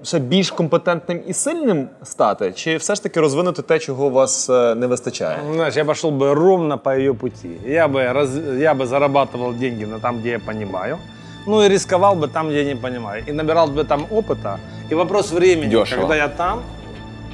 [0.04, 4.50] ще більш компетентним і сильним стати, чи все ж таки розвинути те, чого у вас
[4.50, 5.38] е, не вистачає?
[5.52, 7.48] Знаешь, я пошел бы ровно по ее пути.
[7.66, 10.98] Я бы, раз, я бы зарабатывал деньги на там, где я понимаю.
[11.45, 13.23] Ну и рисковал бы там, где я не понимаю.
[13.25, 14.59] И набирал бы там опыта.
[14.89, 16.01] И вопрос времени, Дешево.
[16.01, 16.63] когда я там,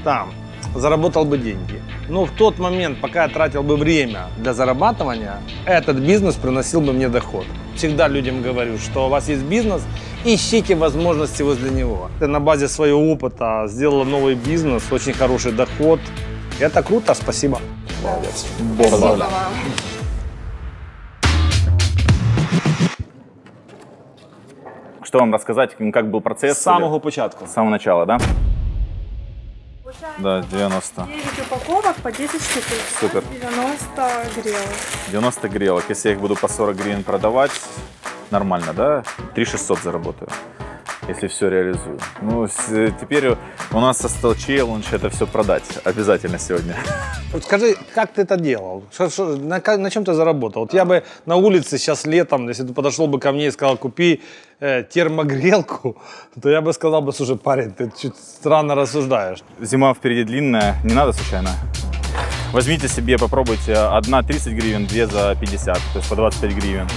[0.03, 0.33] там,
[0.75, 1.81] заработал бы деньги.
[2.09, 6.93] Но в тот момент, пока я тратил бы время для зарабатывания, этот бизнес приносил бы
[6.93, 7.45] мне доход.
[7.75, 9.81] Всегда людям говорю, что у вас есть бизнес,
[10.23, 12.09] ищите возможности возле него.
[12.19, 15.99] Ты на базе своего опыта сделала новый бизнес, очень хороший доход.
[16.59, 17.59] Это круто, спасибо.
[18.03, 18.45] Молодец.
[18.75, 19.29] Спасибо вам.
[25.05, 26.57] Что вам рассказать, как был процесс?
[26.57, 27.45] С самого початку.
[27.45, 28.17] С самого начала, да?
[30.17, 31.03] Да, 90.
[31.05, 32.63] 9 упаковок по 10 штук.
[32.99, 33.23] Супер.
[33.31, 34.57] 90 гривен.
[35.11, 35.83] 90 грелок.
[35.89, 37.51] Если я их буду по 40 гривен продавать,
[38.31, 39.03] нормально, да?
[39.35, 40.27] 3600 заработаю,
[41.07, 41.99] если все реализую.
[42.21, 43.35] Ну, с- теперь
[43.71, 45.63] у нас остался челлендж это все продать.
[45.83, 46.75] Обязательно сегодня.
[47.33, 48.83] Вот скажи, как ты это делал?
[48.93, 50.61] Что- что- на, на чем ты заработал?
[50.61, 53.77] Вот я бы на улице сейчас летом, если ты подошел бы ко мне и сказал,
[53.77, 54.21] купи
[54.61, 55.97] э, термогрелку,
[56.41, 59.39] то я бы сказал бы, слушай, парень, ты чуть странно рассуждаешь.
[59.59, 61.49] Зима впереди длинная, не надо случайно.
[62.53, 63.73] Возьмите себе, попробуйте.
[63.73, 66.87] Одна 30 гривен, две за 50, то есть по 25 гривен.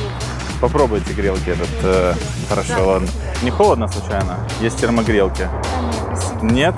[0.61, 1.69] Попробуйте грелки этот.
[1.85, 2.15] э,
[2.49, 3.09] хорошо, ладно.
[3.43, 4.39] Не холодно случайно?
[4.61, 5.49] Есть термогрелки?
[6.43, 6.75] Нет?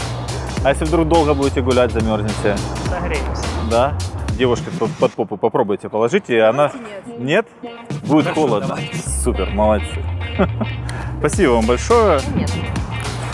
[0.63, 2.57] А если вдруг долго будете гулять, замерзнете?
[2.89, 3.43] Согреемся.
[3.71, 3.95] Да?
[4.37, 6.71] Девушка под, под попу попробуйте, положите, и она...
[7.19, 7.47] Нет?
[8.05, 8.77] Будет холодно.
[9.25, 10.05] Супер, молодцы.
[11.19, 12.21] Спасибо вам большое.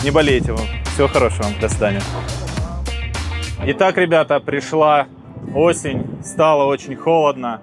[0.03, 0.65] Не болейте вам.
[0.93, 1.45] Всего хорошего.
[1.59, 2.01] До свидания.
[3.65, 5.07] Итак, ребята, пришла
[5.53, 7.61] осень, стало очень холодно.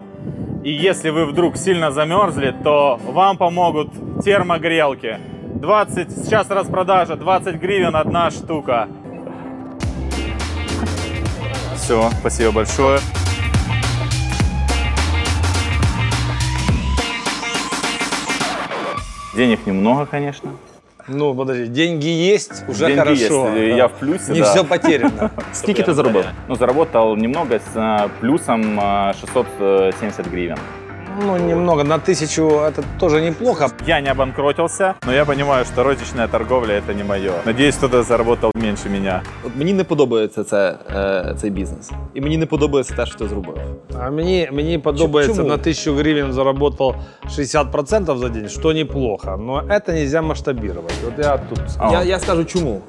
[0.65, 3.91] И если вы вдруг сильно замерзли, то вам помогут
[4.25, 5.19] термогрелки.
[5.57, 8.89] 20, сейчас распродажа, 20 гривен одна штука.
[11.77, 12.99] Все, спасибо большое.
[19.37, 20.51] Денег немного, конечно.
[21.07, 23.49] Ну, подожди, деньги есть, уже Деньги хорошо.
[23.49, 24.51] есть, я в плюсе, Не да.
[24.53, 25.31] все потеряно.
[25.53, 26.31] Сколько ты заработал?
[26.49, 30.57] Ну, заработал немного, с э, плюсом э, 670 гривен
[31.22, 33.70] Ну, немного, на тысячу это тоже неплохо.
[33.88, 37.34] Я не обанкротился, но я понимаю, что розничная торговля это не мое.
[37.46, 39.22] Надеюсь, кто-то заработал меньше меня.
[39.46, 41.92] От мені не подобається це, е, цей бізнес.
[42.14, 43.56] І мені не подобається те, що ти зробив.
[44.00, 45.50] А мені, мені подобається Чому?
[45.50, 46.96] на 1000 гривен заработал
[47.38, 49.38] 60% за день, что неплохо.
[49.38, 50.94] Но это нельзя масштабировать.
[51.04, 51.60] Вот я тут...
[51.92, 52.82] Я, я скажу чому.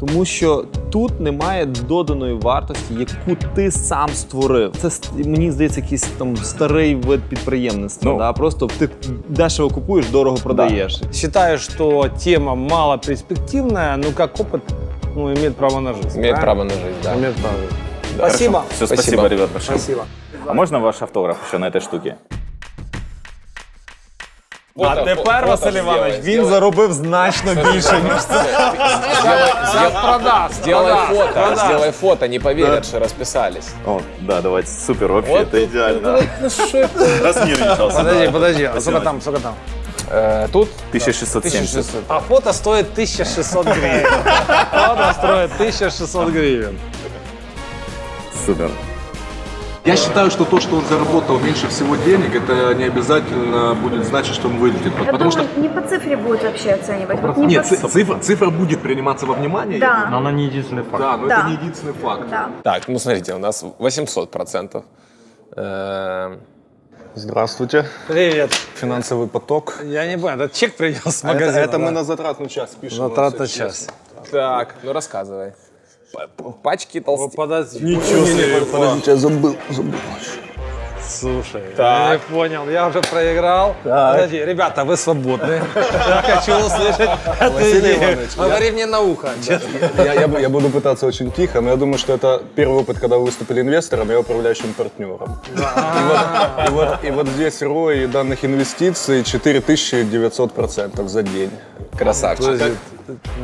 [0.00, 4.72] Тому що тут немає доданої вартості, яку ти сам створив.
[4.76, 8.12] Це мені здається, якийсь там старий вид підприємництва.
[8.12, 8.18] Ну.
[8.18, 8.32] да?
[8.32, 8.88] Просто ти
[9.28, 11.00] дешево купуєш, дорого продаєш.
[11.12, 14.60] Считаю, что тема мало перспективная, но как опыт
[15.16, 16.18] ну, имеет право на жизнь.
[16.18, 17.14] Имеет право на жизнь, да.
[17.14, 17.56] Имеет право.
[18.16, 18.52] Спасибо.
[18.52, 18.74] хорошо.
[18.74, 19.78] Все, спасибо, ребят, большое.
[19.78, 20.04] Спасибо.
[20.46, 22.16] А можно ваш автограф еще на этой штуке?
[24.79, 28.43] А тепер, Василь Іванович, він заробив значно більше, ніж це.
[29.19, 33.67] Сделай, сделай фото, сделай фото, не поверят, что расписались.
[33.85, 36.23] О, да, давайте, супер, вообще, Вот это тут- идеально.
[36.41, 37.23] ну что это?
[37.23, 37.97] Разнервничался.
[37.97, 38.31] Подожди, да.
[38.31, 38.81] подожди, а Спасибо.
[38.91, 39.53] сколько там, сколько там?
[40.11, 41.85] Э, тут 1670.
[42.07, 44.07] А фото стоит 1600 гривен.
[44.71, 46.79] Фото стоит 1600 гривен.
[48.45, 48.69] Супер.
[49.86, 54.34] Я считаю, что то, что он заработал меньше всего денег, это не обязательно будет значить,
[54.34, 54.92] что он вылетит.
[55.04, 57.20] Я Потому что думаю, не по цифре будет вообще оценивать.
[57.20, 59.78] Вот не нет, по- ци- цифра, цифра будет приниматься во внимание.
[59.78, 60.08] Да.
[60.10, 60.98] Но она не единственный факт.
[60.98, 61.38] Да, но Да.
[61.38, 62.28] это не единственный факт.
[62.28, 62.50] Да.
[62.64, 64.84] Так, ну смотрите, у нас 800 процентов.
[67.14, 67.86] Здравствуйте.
[68.08, 68.52] Привет.
[68.74, 69.78] Финансовый поток.
[69.84, 71.60] Я не понял, это чек принес с А это, магазина?
[71.62, 71.90] это мы да?
[71.92, 73.10] на затратную часть пишем.
[73.14, 73.90] Всё часть.
[74.32, 75.52] Так, ну рассказывай.
[76.62, 77.36] Пачки толстые.
[77.36, 77.84] Подожди.
[77.84, 78.60] Ничего себе.
[78.70, 79.94] Подождите, я забыл, забыл.
[81.08, 82.12] Слушай, Так.
[82.12, 83.74] я понял, я уже проиграл.
[83.84, 84.14] Так.
[84.14, 85.62] Подожди, ребята, вы свободны.
[85.74, 87.94] Я хочу услышать Василий.
[87.96, 89.30] Иванович, Говори мне на ухо.
[89.98, 92.98] Я, я бу- я буду пытаться очень тихо, но я думаю, что это первый опыт,
[92.98, 95.40] когда вы выступили инвестором, я управляющим партнером.
[96.66, 101.50] И вот, и и здесь ROI данных инвестиций 4900% за день.
[101.98, 102.76] Красавчик.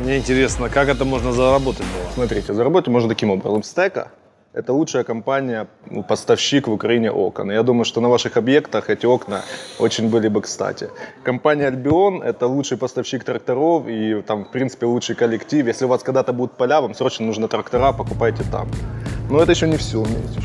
[0.03, 2.11] Мне интересно, как это можно заработать было?
[2.13, 3.63] Смотрите, заработать можно таким образом.
[3.63, 4.07] Стека–
[4.53, 7.51] это лучшая компания, ну, поставщик в Украине окон.
[7.51, 9.41] Я думаю, что на ваших объектах эти окна
[9.79, 10.89] очень были бы кстати.
[11.23, 15.67] Компания Альбион– это лучший поставщик тракторов и там, в принципе, лучший коллектив.
[15.67, 18.69] Если у вас когда-то будут поля, вам срочно нужны трактора, покупайте там.
[19.29, 20.41] Но это еще не все, умеете.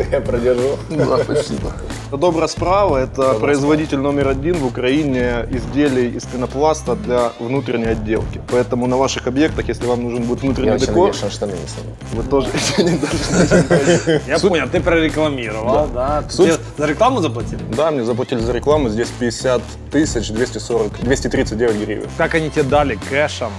[0.12, 0.78] Я продержу.
[0.90, 1.72] Да, спасибо.
[2.12, 8.40] Добра справа– это производитель номер один в Украине изделий из пенопласта для внутренней отделки.
[8.50, 11.52] Поэтому на ваших объектах, если вам нужен будет внутренний Я очень декор, надеюсь, что штаны
[11.52, 11.94] не сниму.
[12.12, 14.20] вы тоже не должны.
[14.26, 16.24] Я понял, ты прорекламировал, да?
[16.28, 17.60] Тебе за рекламу заплатили?
[17.76, 22.08] Да, мне заплатили за рекламу, здесь 50 тысяч 240, 239 гривен.
[22.18, 23.50] Как они тебе дали кэшем?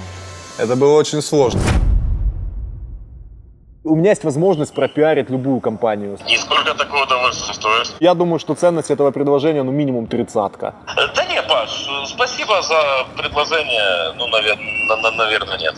[0.57, 1.61] Это было очень сложно.
[3.83, 6.15] У меня есть возможность пропиарить любую компанию.
[6.29, 7.95] И сколько такое удовольствие стоит?
[7.99, 10.75] Я думаю, что ценность этого предложения, ну, минимум тридцатка.
[10.95, 11.07] Да
[11.51, 14.13] Паш, э, спасибо за предложение.
[14.15, 15.75] Ну, наверное, нет.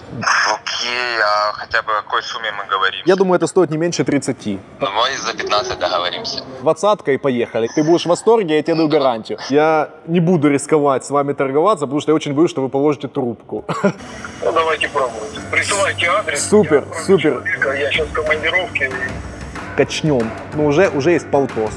[0.54, 3.02] Окей, а хотя бы о какой сумме мы говорим?
[3.06, 4.60] Я думаю, это стоит не меньше 30.
[4.80, 6.44] Давай за 15 договоримся.
[6.62, 7.68] Двадцатка и поехали.
[7.74, 9.40] Ты будешь в восторге, я тебе даю гарантию.
[9.50, 13.08] Я не буду рисковать с вами торговаться, потому что я очень боюсь, что вы положите
[13.08, 13.66] трубку.
[14.44, 15.40] Ну, давайте пробовать.
[15.52, 16.50] Присылайте адрес.
[16.50, 17.44] Супер, супер.
[17.76, 18.92] Я сейчас в командировке.
[19.76, 20.30] Качнем.
[20.54, 21.72] Ну, уже, уже есть полтос.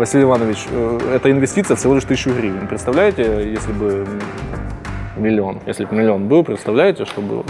[0.00, 2.66] Василий Иванович, э, эта инвестиция всего лишь тысячу гривен.
[2.66, 4.06] Представляете, если бы
[5.18, 7.44] миллион, если бы миллион был, представляете, что было?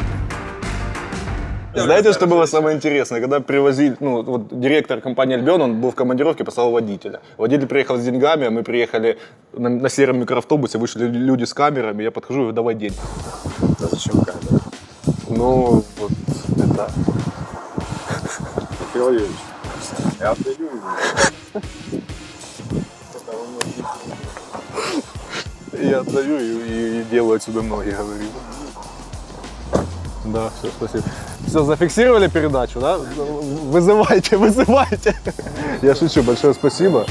[1.72, 3.20] Знаете, что было самое интересное?
[3.20, 7.20] Когда привозили, ну, вот директор компании Альбион, он был в командировке, послал водителя.
[7.38, 9.16] Водитель приехал с деньгами, а мы приехали
[9.52, 12.98] на, на сером микроавтобусе, вышли люди с камерами, я подхожу и говорю, давай деньги.
[13.60, 14.60] А зачем камера?
[15.28, 16.10] Ну, вот
[16.58, 16.90] это...
[18.92, 19.36] Михаил Юрьевич,
[20.18, 20.68] я отдаю
[25.80, 28.24] Я отдаю и, и- делаю отсюда ноги, говорю.
[30.26, 31.04] Да, все, спасибо.
[31.46, 32.98] Все, зафиксировали передачу, да?
[32.98, 35.16] Вызывайте, вызывайте.
[35.82, 37.06] Я шучу, большое спасибо.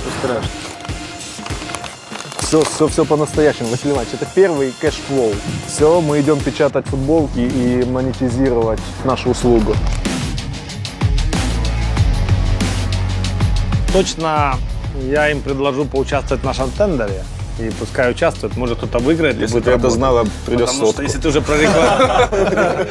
[2.40, 4.14] Все, все, все по-настоящему, Василий Иванович.
[4.14, 5.34] Это первый cash flow.
[5.68, 9.76] Все, мы идем печатать футболки и монетизировать нашу услугу.
[13.94, 14.56] Точно
[15.02, 17.24] я им предложу поучаствовать в нашем тендере.
[17.60, 19.36] И пускай участвуют, может кто-то выиграет.
[19.38, 22.86] Если ты это знала, придет Потому что если ты уже прорекламировал...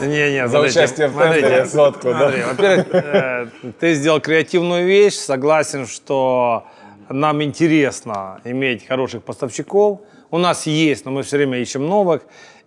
[0.00, 2.32] Не-не, За смотрите, участие в тендере сотку, да?
[2.50, 3.46] Во-первых, э,
[3.78, 6.64] ты сделал креативную вещь, согласен, что
[7.08, 10.00] нам интересно иметь хороших поставщиков.
[10.30, 12.22] У нас есть, но мы все время ищем новых.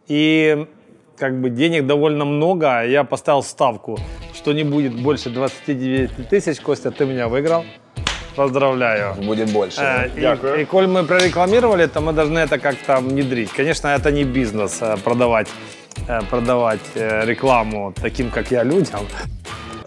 [0.07, 0.67] И
[1.17, 2.85] как бы денег довольно много.
[2.85, 3.99] Я поставил ставку,
[4.33, 6.59] что не будет больше 29 тысяч.
[6.59, 7.65] Костя, ты меня выиграл.
[8.36, 9.14] Поздравляю.
[9.26, 9.80] Будет больше.
[9.80, 10.08] Э,
[10.58, 13.50] И, и коль мы прорекламировали, то мы должны это как-то внедрить.
[13.52, 15.48] Конечно, это не бизнес э, продавать,
[16.08, 19.00] э, продавать э, рекламу таким, как я, людям.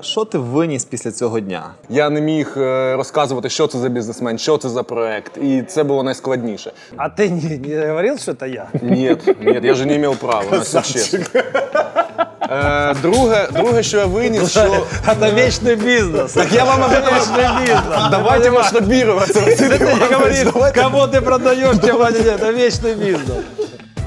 [0.02, 1.72] Що ти виніс після цього дня?
[1.90, 5.84] Я не міг е, розказувати, що це за бізнесмен, що це за проект, і це
[5.84, 6.72] було найскладніше.
[6.98, 8.68] А ты не, не говорил, что это я?
[8.82, 11.20] Ні, ні, я же не мав права, на все чесно.
[12.51, 14.61] Е, друге, друге, що я виніс, що...
[15.09, 16.33] Это вечный бизнес.
[16.33, 17.15] Так я вам об этом...
[17.15, 18.11] Вечный бизнес.
[18.11, 20.81] Давайте масштабироваться, Василий Ты не Иванович, говоришь, давайте.
[20.81, 22.41] кого ты продаешь, чем они нет.
[22.41, 23.45] Это вечный бизнес.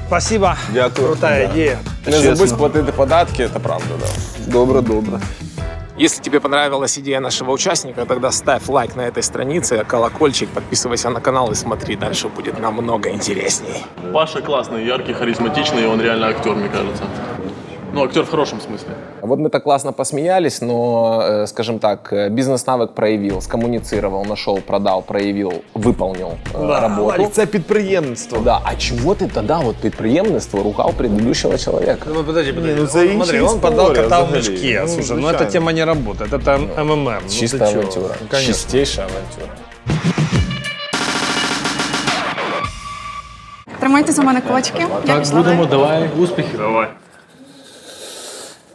[0.06, 0.56] Спасибо.
[0.74, 1.08] Дякую.
[1.08, 1.52] Крутая Да.
[1.52, 1.78] идея.
[2.06, 2.36] Не Чесно.
[2.36, 4.06] забудь платити податки, это правда, да.
[4.52, 5.20] Добре, добре.
[6.00, 11.20] Если тебе понравилась идея нашего участника, тогда ставь лайк на этой странице, колокольчик, подписывайся на
[11.20, 13.84] канал и смотри, дальше будет намного интересней.
[14.12, 17.02] Паша классный, яркий, харизматичный, и он реально актер, мне кажется.
[17.97, 18.93] Ну, актер в хорошем смысле.
[19.21, 25.01] Вот мы так классно посмеялись, но, э, скажем так, э, бизнес-навык проявил, скоммуницировал, нашел, продал,
[25.03, 27.27] проявил, выполнил э, Да, работу.
[27.31, 28.37] це підприємництво.
[28.39, 32.09] Да, а чего ты тогда вот предприемство ругал предыдущего человека?
[32.13, 32.75] Ну, подожди, подожди.
[32.79, 34.49] ну, это Он, инчи Смотри, он история подал кота в взагалі.
[34.49, 34.79] мешке.
[34.81, 35.37] Ну, Слушай, ну звичайно.
[35.47, 36.33] эта тема не работает.
[36.33, 37.03] Это МММ.
[37.03, 37.79] Ну, ты Чистая чё?
[37.79, 38.15] авантюра.
[38.29, 38.53] Конечно.
[38.53, 39.47] Чистейшая авантюра.
[43.79, 44.79] Тримайте за мене кулачки.
[44.79, 45.69] Я Так, пішла будемо, далі.
[45.69, 46.57] давай, успіхів.
[46.57, 46.87] Давай.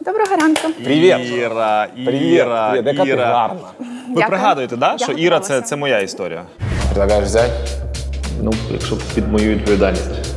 [0.04, 0.68] Доброго ранку.
[0.84, 1.16] Привіт.
[1.32, 3.24] Іра, Іра, привіт, яка ти Іра.
[3.26, 3.60] гарна.
[3.78, 4.26] Ви Дякую.
[4.28, 5.60] пригадуєте, да, що Іра це, готувалася.
[5.60, 6.42] це моя історія?
[6.88, 7.50] Предлагаєш взять?
[8.42, 10.33] Ну, якщо під мою відповідальність.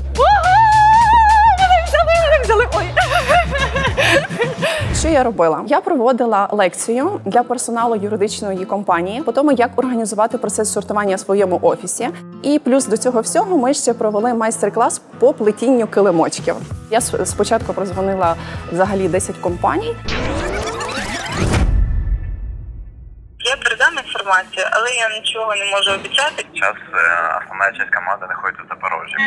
[5.08, 5.64] Що я робила?
[5.68, 11.60] Я проводила лекцію для персоналу юридичної компанії по тому, як організувати процес сортування в своєму
[11.62, 12.10] офісі.
[12.44, 16.56] І плюс до цього всього ми ще провели майстер-клас по плетінню килимочків.
[16.92, 18.36] Я спочатку прозвонила
[18.72, 19.96] взагалі 10 компаній.
[23.40, 26.46] Я передам інформацію, але я нічого не можу обіцяти.
[26.54, 26.76] Сейчас
[27.42, 29.18] основная часть команды находится в Запорожье.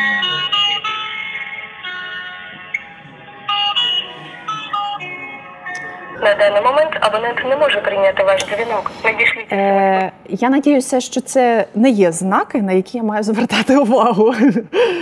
[6.22, 8.90] На даний момент абонент не може прийняти ваш дзвінок.
[9.04, 14.34] Надішліть Е, я надіюся, що це не є знаки, на які я маю звертати увагу.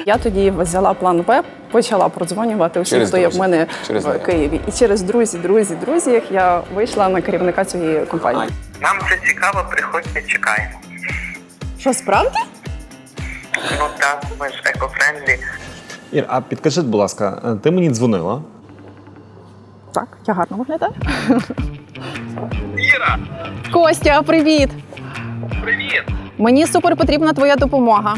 [0.06, 4.18] Я тоді взяла план Б, почала продзвонювати усім, хто є в мене Через в.
[4.18, 4.60] Києві.
[4.68, 8.48] І через друзі, друзі, друзі, я вийшла на керівника цієї компанії.
[8.80, 10.74] Нам це цікаво, приходьте, чекаємо.
[11.78, 12.38] Що справді?
[13.78, 15.38] Ну так, ми ж екофрендлі.
[16.12, 18.42] Ір, а підкажи, будь ласка, ти мені дзвонила?
[19.99, 20.92] Так, я гарно виглядаю.
[22.94, 23.18] Іра!
[23.72, 24.70] Костя, привіт!
[25.62, 26.03] Привіт!
[26.38, 28.16] Мені супер потрібна твоя допомога.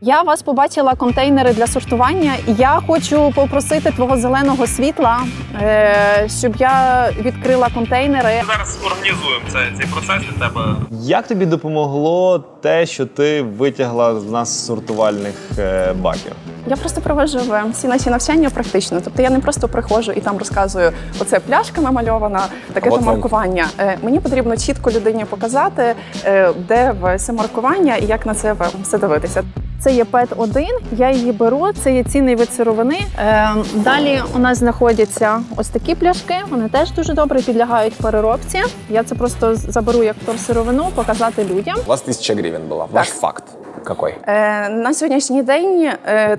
[0.00, 5.20] Я вас побачила контейнери для сортування, і я хочу попросити твого зеленого світла,
[5.62, 8.42] е, щоб я відкрила контейнери.
[8.46, 10.76] Зараз організуємо цей, цей процес для тебе.
[10.90, 16.32] Як тобі допомогло те, що ти витягла з нас з сортувальних е, баків?
[16.66, 19.00] Я просто проводжу е, всі наші навчання практично.
[19.04, 23.66] Тобто я не просто приходжу і там розказую, оце пляшка намальована, таке то маркування.
[23.78, 25.94] Е, Мені потрібно чітко людині показати,
[26.24, 29.42] е, де це маркування і як на це все дивитися.
[29.84, 32.98] Це є пет 1 я її беру, це є цінний вид сировини.
[33.18, 38.62] Е, Далі у нас знаходяться ось такі пляшки, вони теж дуже добре підлягають переробці.
[38.90, 41.76] Я це просто заберу як вторсировину, показати людям.
[41.86, 42.87] У вас тысяча гривен была.
[42.91, 43.43] Ваш факт
[43.83, 44.15] какой?
[44.27, 46.37] Е, на сьогоднішній день е,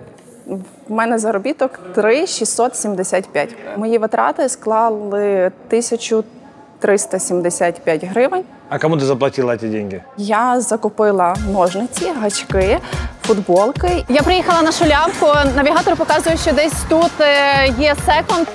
[0.89, 3.55] в мене заробіток 3,675.
[3.77, 8.45] Мої витрати склали 1375 гривень.
[8.69, 10.03] А кому ты заплатила эти деньги?
[10.17, 12.79] Я закупила ножниці, гачки,
[13.23, 14.05] футболки.
[14.09, 15.27] Я приїхала на шулявку.
[15.57, 18.47] Навігатор показує, що десь тут е, є секонд.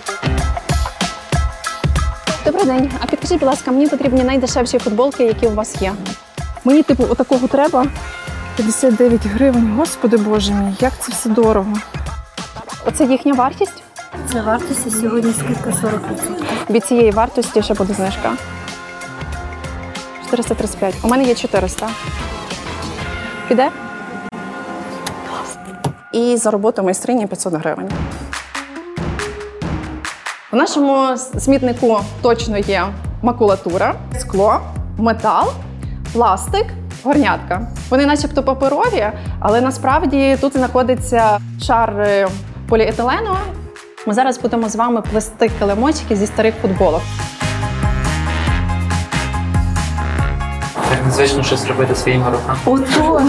[2.46, 2.92] Добрий день.
[3.00, 5.94] А підкажіть, будь ласка, мені потрібні найдешевші футболки, які у вас є.
[6.65, 7.87] Мені, типу, отакого треба.
[8.57, 9.75] 59 гривень.
[9.77, 11.73] Господи боже мій, як це все дорого.
[12.87, 13.83] Оце їхня вартість?
[14.33, 16.71] Це вартість сьогодні скидка 40%.
[16.71, 18.33] Від цієї вартості ще буде знижка.
[20.31, 20.95] 435.
[21.03, 21.89] У мене є 400.
[23.49, 23.71] Піде?
[26.13, 27.91] І за роботу майстрині 500 гривень.
[30.53, 32.87] У нашому смітнику точно є
[33.23, 34.61] макулатура, скло,
[34.99, 35.53] метал,
[36.13, 36.67] пластик,
[37.05, 37.67] горнятка.
[37.91, 39.07] Вони начебто паперові,
[39.41, 42.09] але насправді тут знаходиться шар
[42.69, 43.37] поліетилену.
[44.07, 47.03] Ми зараз будемо з вами плести килимочки зі старих футболок.
[50.89, 52.59] Так незвично щось робити своїми руками.
[52.65, 53.23] Ото!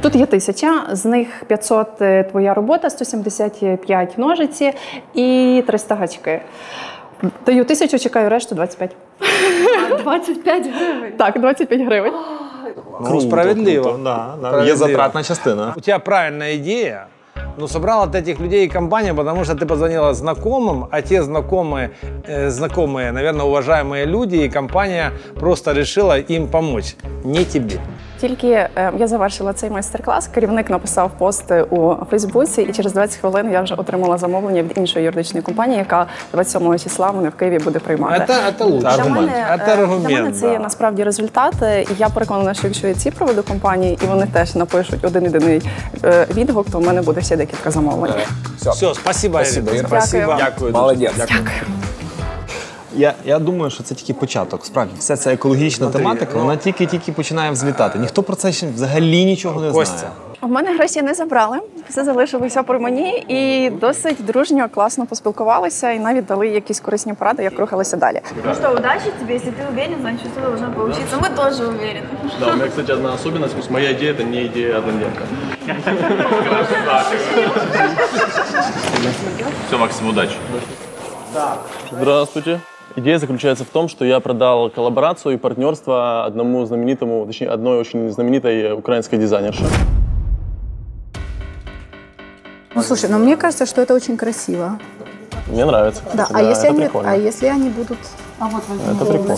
[0.00, 4.72] Тут є тисяча, з них 500 е, твоя робота, 175 ножиці
[5.14, 6.40] і 300 гачки.
[7.46, 8.96] Даю тисячу, чекаю решту 25.
[10.02, 11.12] 25 гривень.
[11.16, 12.12] Так, 25 гривень.
[13.00, 13.82] Ну, справедливо.
[13.82, 14.48] круто, да, да.
[14.48, 14.66] Справедливо.
[14.66, 15.74] Є затратна частина.
[15.76, 17.06] У тебя правильная идея,
[17.58, 21.90] но собрал от этих людей компания, потому что ты позвонила знакомым, а те знакомые,
[22.28, 27.80] э, знакомые, наверное, уважаемые люди, и компания просто решила им помочь, не тебе.
[28.21, 33.51] Тільки е, я завершила цей майстер-клас, керівник написав пост у Фейсбуці, і через 20 хвилин
[33.51, 37.79] я вже отримала замовлення від іншої юридичної компанії, яка 27 числа мене в Києві буде
[37.79, 38.33] приймати.
[38.33, 38.97] Это, это лучше.
[39.03, 40.59] Для мене, е, Это аргумент, для мене це є да.
[40.59, 41.53] насправді результат.
[41.61, 45.23] е, І я переконана, що якщо я ці проведу компанії, і вони теж напишуть один
[45.23, 45.61] єдиний
[46.03, 48.13] е, відгук, то в мене буде ще декілька замовлень.
[48.57, 48.93] Все, спасибо,
[49.37, 49.79] Спасибо, Ирина.
[49.79, 49.87] Ира.
[49.87, 50.25] Спасибо.
[50.25, 50.37] Дякую.
[50.51, 50.71] Дякую.
[50.73, 51.11] Молодець.
[51.17, 51.39] Дякую.
[52.95, 54.65] Я, я думаю, що це тільки початок.
[54.65, 57.99] Справді, вся ця екологічна тематика, ну- вона тільки-тільки починає взлітати.
[57.99, 59.97] Ніхто про це ще взагалі нічого не Костя.
[59.97, 60.13] знає.
[60.43, 61.57] У мене гроші не забрали,
[61.89, 67.43] все залишилося при мені, і досить дружньо, класно поспілкувалися, і навіть дали якісь корисні поради,
[67.43, 68.21] як рухалися далі.
[68.45, 71.17] Ну что, удачи тебе, если ты уверен, значит что должно получиться.
[71.21, 72.07] Мы тоже уверены.
[72.39, 73.53] Да, у меня, кстати, одна особенность.
[73.53, 75.21] То есть моя идея – это не идея однодневка.
[79.67, 80.35] Все, Максим, удачи.
[81.91, 82.59] Здравствуйте.
[82.98, 88.10] Идея заключается в том, что я продал коллаборацию и партнерство одному знаменитому, точнее, одной очень
[88.10, 89.64] знаменитой украинской дизайнерше.
[92.74, 94.78] Ну слушай, но мне кажется, что это очень красиво.
[95.46, 96.02] Мне нравится.
[96.14, 97.12] Да, а если они, прикольно.
[97.12, 97.98] а если они будут
[98.38, 99.36] а вот Это прикольно.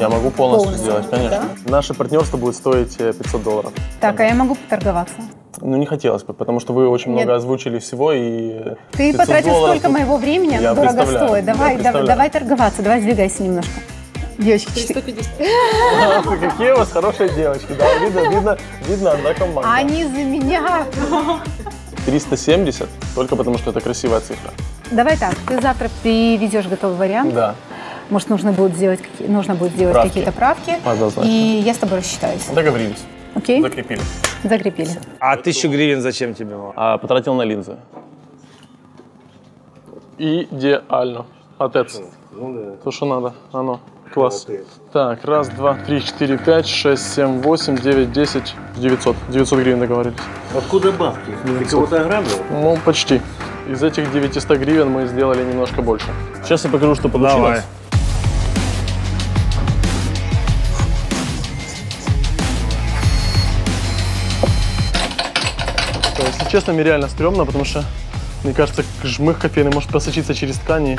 [0.00, 1.48] Я могу полностью, сделать, конечно.
[1.66, 3.72] Наше партнерство будет стоить э, 500 долларов.
[4.00, 5.16] Так, а я могу поторговаться.
[5.60, 7.24] Ну, не хотелось бы, потому что вы очень Нет.
[7.24, 8.74] много озвучили всего и...
[8.92, 11.44] Ты 500 потратил долларов столько моего времени, оно дорого стоит.
[11.44, 13.72] Давай, давай, давай торговаться, давай сдвигайся немножко.
[14.38, 15.26] Девочки, 350.
[15.98, 19.72] Ах, вы Какие у вас хорошие девочки, да, видно, видно, видно одна команда.
[19.72, 20.84] Они за меня.
[22.04, 24.50] 370, только потому что это красивая цифра.
[24.90, 27.34] Давай так, ты завтра привезешь готовый вариант.
[27.34, 27.54] Да,
[28.10, 30.74] Может, нужно будет сделать, нужно будет сделать какие-то правки.
[30.84, 31.28] однозначно.
[31.28, 32.44] И я с тобой рассчитаюсь.
[32.54, 33.02] Договорились,
[33.36, 33.60] Окей?
[33.60, 34.00] закрепили.
[34.42, 34.90] Закрепили.
[35.20, 36.56] А тысячу гривен зачем тебе?
[36.74, 37.76] А, потратил на линзы.
[40.18, 41.26] Идеально.
[41.58, 42.00] Отец.
[42.84, 43.34] То, что надо.
[43.52, 43.80] Оно.
[44.14, 44.46] Класс.
[44.92, 49.16] Так, раз, два, три, четыре, пять, шесть, семь, восемь, девять, десять, девятьсот.
[49.28, 50.16] 900 гривен договорились.
[50.56, 51.32] Откуда бабки?
[51.58, 52.30] Ты кого-то ограбил?
[52.50, 53.20] Ну, почти.
[53.68, 56.06] Из этих 900 гривен мы сделали немножко больше.
[56.44, 57.36] Сейчас я покажу, что получилось.
[57.36, 57.62] Давай.
[66.26, 67.84] Если честно, мне реально стрёмно, потому что,
[68.42, 70.98] мне кажется, жмых кофейный может просочиться через ткани,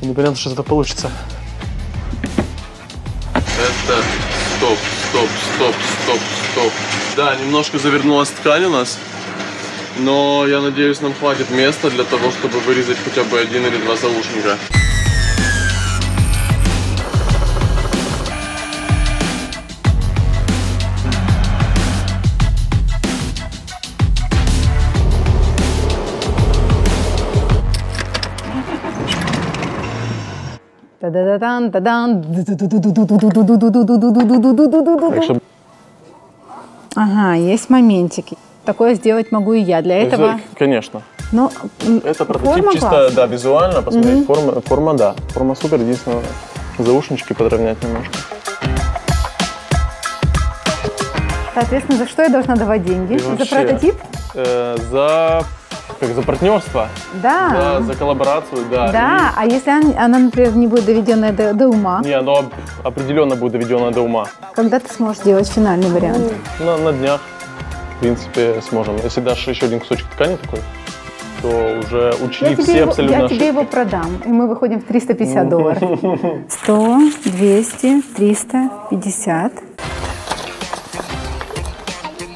[0.00, 1.10] и непонятно, что это получится.
[3.34, 4.02] Это
[4.56, 4.78] стоп,
[5.10, 6.20] стоп, стоп, стоп,
[6.52, 6.72] стоп.
[7.16, 8.98] Да, немножко завернулась ткань у нас,
[9.98, 13.96] но я надеюсь, нам хватит места для того, чтобы вырезать хотя бы один или два
[13.96, 14.56] заушника.
[31.70, 32.24] Та-дан.
[35.22, 35.38] Что
[36.96, 38.36] Ага, есть моментики.
[38.64, 39.82] Такое сделать могу и я.
[39.82, 41.02] Для этого, Конечно.
[41.32, 41.50] ну,
[41.86, 43.10] м, Это прототип форма чисто, классная.
[43.10, 44.16] да, визуально посмотреть.
[44.16, 44.24] Мгм.
[44.26, 45.14] Форма, форма, да.
[45.30, 46.22] Форма супер, единственное,
[46.78, 48.12] заушнички подровнять немножко.
[51.54, 53.14] Соответственно, за что я должна давать деньги?
[53.14, 53.94] И За вообще, прототип?
[54.34, 55.44] э, за,
[56.06, 56.88] как, за партнерство.
[57.22, 57.78] Да.
[57.80, 58.92] За, за коллаборацию, да.
[58.92, 62.38] Да, а если он- она, например, не будет доведенная до, до ума, И, не, оно
[62.38, 62.52] об-
[62.86, 64.26] определенно будет доведено до ума.
[64.54, 66.32] когда ты сможешь делать финальный вариант?
[66.60, 67.20] На, на днях,
[67.96, 68.96] в принципе, сможем.
[69.02, 70.60] Если дашь еще один кусочек ткани такой,
[71.42, 71.48] то
[71.80, 73.44] уже учли Я, тебе все его, абсолютно я тебе ошибки.
[73.48, 75.82] его продам, и мы выходим в 350 долларов.
[76.62, 79.52] 100, 200, 300, 50.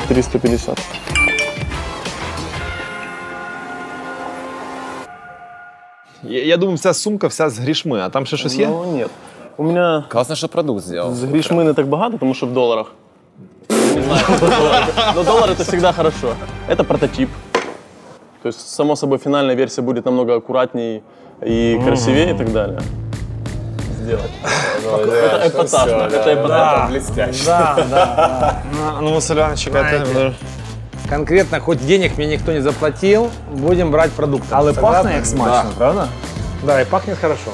[0.09, 0.79] 350.
[6.24, 8.68] Я, я думаю, вся сумка вся з грішми, а там ще щось є?
[8.68, 9.10] Ну, нет.
[9.58, 11.14] У меня Классно, что продукт сделал.
[11.14, 12.92] з грішми не так багато, тому що в долларах.
[13.70, 14.24] Не знаю,
[15.16, 16.34] но доллар это всегда хорошо.
[16.70, 17.30] Это прототип.
[18.42, 21.02] То есть, само собой, финальная версия будет намного аккуратнее
[21.46, 22.80] и красивее и так далее.
[24.02, 24.32] Сделать.
[24.86, 26.10] Это эпатажно.
[26.16, 27.32] Это эпатажно.
[27.46, 28.62] Да, да, да.
[29.02, 30.34] Ну, Василий Иванович, это...
[31.09, 34.49] Конкретно, хоть денег мне никто не заплатил, будем брать продукты.
[34.51, 34.81] Але Согласны?
[35.03, 36.09] пахне як смачно, правда?
[36.63, 37.53] Да, и пахнет хорошо.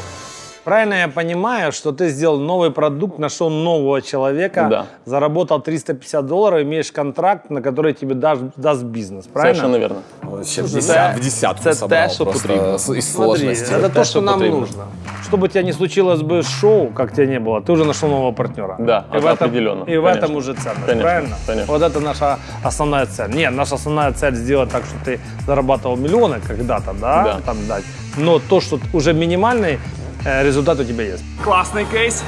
[0.64, 4.86] Правильно я понимаю, что ты сделал новый продукт, нашел нового человека, Да.
[5.04, 9.54] заработал 350 долларов, имеешь контракт, на который тебе даст, даст бизнес, правильно?
[9.54, 9.96] Совершенно верно.
[10.22, 12.48] Вообще в, десят- десятку це собрал те, просто
[12.78, 13.74] с- из Смотри, сложности.
[13.74, 14.60] это то, что нам потрібно.
[14.60, 14.84] нужно.
[15.30, 18.32] Чтобы у тебя не случилось бы шоу, как тебя не было, ты уже нашел нового
[18.32, 18.76] партнера.
[18.78, 20.24] Да, и это в этом, определенно, И в конечно.
[20.24, 21.36] этом уже ценность, Конечно, правильно?
[21.46, 21.72] конечно.
[21.72, 23.30] Вот это наша основная цель.
[23.34, 27.22] Нет, наша основная цель сделать так, чтобы ты зарабатывал миллионы когда-то, да?
[27.24, 27.36] Да.
[27.46, 27.84] Там дать.
[28.16, 29.78] Но то, что уже минимальный
[30.24, 31.24] результат у тебя есть.
[31.44, 32.22] Класний кейс.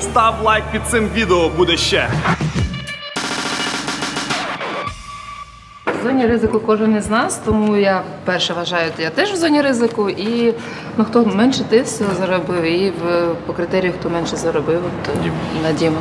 [0.00, 2.08] Став лайк під цим відео, буде ще.
[6.01, 10.09] В зоні ризику кожен із нас, тому я перше вважаю, я теж в зоні ризику.
[10.09, 10.53] І
[10.97, 15.11] ну, хто менше ти все заробив, і в, по критерію, хто менше заробив, то
[15.63, 15.97] на Діма.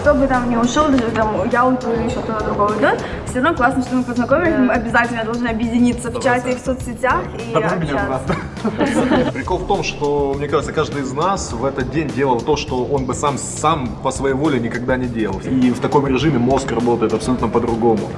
[0.00, 3.40] Кто бы там не ушел, даже там я уйду или еще кто-то другой уйдет, все
[3.40, 7.20] равно классно, что мы познакомились, мы обязательно должны объединиться в чате и в соцсетях
[7.52, 8.20] и общаться.
[9.32, 12.84] Прикол в том, что, мне кажется, каждый из нас в этот день делал то, что
[12.84, 15.40] он бы сам, сам по своей воле никогда не делал.
[15.40, 18.08] И в таком режиме мозг работает абсолютно по-другому.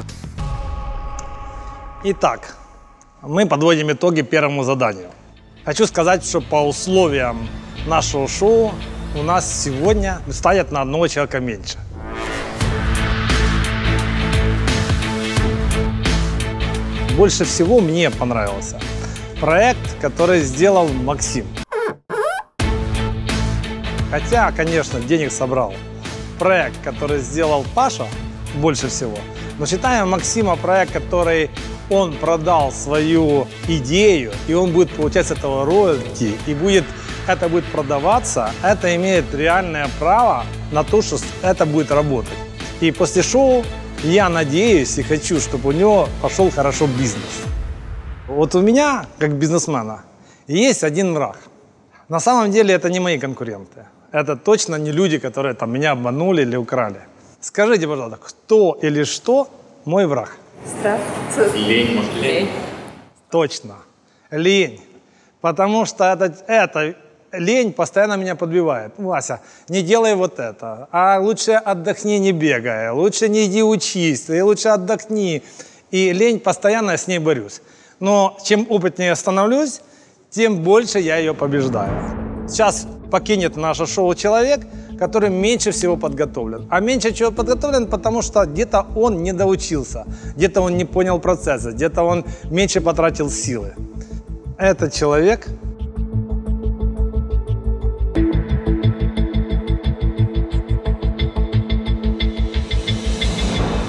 [2.04, 2.56] Итак,
[3.24, 5.10] мы подводим итоги первому заданию.
[5.66, 7.50] Хочу сказать, что по условиям
[7.88, 8.72] нашего шоу
[9.16, 11.80] у нас сегодня ставят на одного человека меньше.
[17.18, 18.80] Больше всего мне понравился
[19.42, 21.48] проект, который сделал Максим.
[24.12, 25.74] Хотя, конечно, денег собрал.
[26.38, 28.06] Проект, который сделал Паша,
[28.62, 29.18] больше всего.
[29.60, 31.50] Но считаем Максима проект, который
[31.90, 36.84] он продал свою идею, и он будет получать с этого роялти, и будет,
[37.28, 42.38] это будет продаваться, это имеет реальное право на то, что это будет работать.
[42.82, 43.64] И после шоу
[44.04, 47.42] Я надеюсь и хочу, чтобы у него пошел хорошо бизнес.
[48.28, 50.04] Вот у меня, как бизнесмена,
[50.48, 51.38] есть один враг.
[52.08, 53.86] На самом деле это не мои конкуренты.
[54.12, 57.02] Это точно не люди, которые там меня обманули или украли.
[57.48, 59.48] Скажите, пожалуйста, кто или что
[59.86, 60.36] мой враг?
[60.66, 61.00] Страх.
[61.56, 62.50] Лень, может, лень.
[63.32, 63.76] Точно.
[64.32, 64.82] Лень.
[65.40, 66.96] Потому что это, это
[67.32, 68.92] лень постоянно меня подбивает.
[68.98, 69.40] Вася,
[69.70, 70.90] не делай вот это.
[70.92, 72.92] А лучше отдохни, не бегая.
[72.92, 74.30] Лучше не иди учись.
[74.30, 75.42] И лучше отдохни.
[75.90, 77.62] И лень, постоянно я с ней борюсь.
[78.02, 79.80] Но чем опытнее я становлюсь,
[80.30, 81.98] тем больше я ее побеждаю.
[82.50, 84.68] Сейчас покинет наше шоу человек,
[84.98, 86.68] который меньше всего подготовлен.
[86.70, 91.72] А меньше чего подготовлен, потому что где-то он не доучился, где-то он не понял процесса,
[91.72, 93.74] где-то он меньше потратил силы.
[94.58, 95.48] Этот человек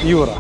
[0.09, 0.37] Юра.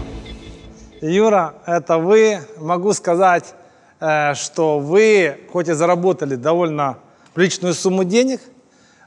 [1.02, 2.38] Юра, это вы.
[2.58, 3.54] Могу сказать,
[4.00, 6.96] э, что вы, хоть и заработали довольно
[7.34, 8.40] приличную сумму денег,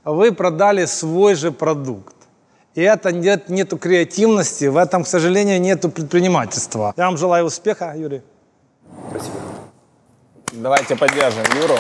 [0.04, 2.16] вы продали свой же продукт.
[2.74, 6.94] И это нет, нету креативности, в этом, к сожалению, нету предпринимательства.
[6.98, 8.22] Я вам желаю успеха, Юрий.
[9.10, 9.36] Спасибо.
[10.54, 11.76] Давайте поддержим Юру.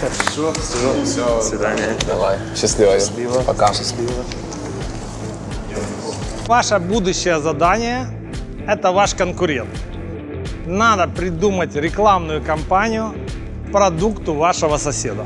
[0.00, 1.24] Хорошо, все, все.
[1.36, 1.96] До свидания.
[2.06, 2.38] Давай.
[2.56, 2.92] Счастливо.
[2.98, 3.42] Счастливо.
[3.42, 3.74] Пока.
[3.74, 4.24] Счастливо.
[6.46, 8.06] Ваше будущее задание–
[8.66, 9.68] это ваш конкурент.
[10.66, 13.12] Надо придумать рекламную кампанию
[13.68, 15.24] продукту вашего соседа.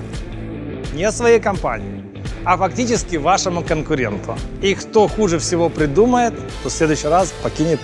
[0.95, 2.05] Не своей компании,
[2.45, 4.37] а фактически вашему конкуренту.
[4.61, 7.81] И кто хуже всего придумает, то в следующий раз покинет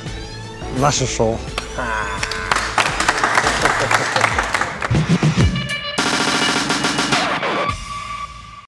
[0.79, 1.39] наше шоу.
[1.77, 2.38] А.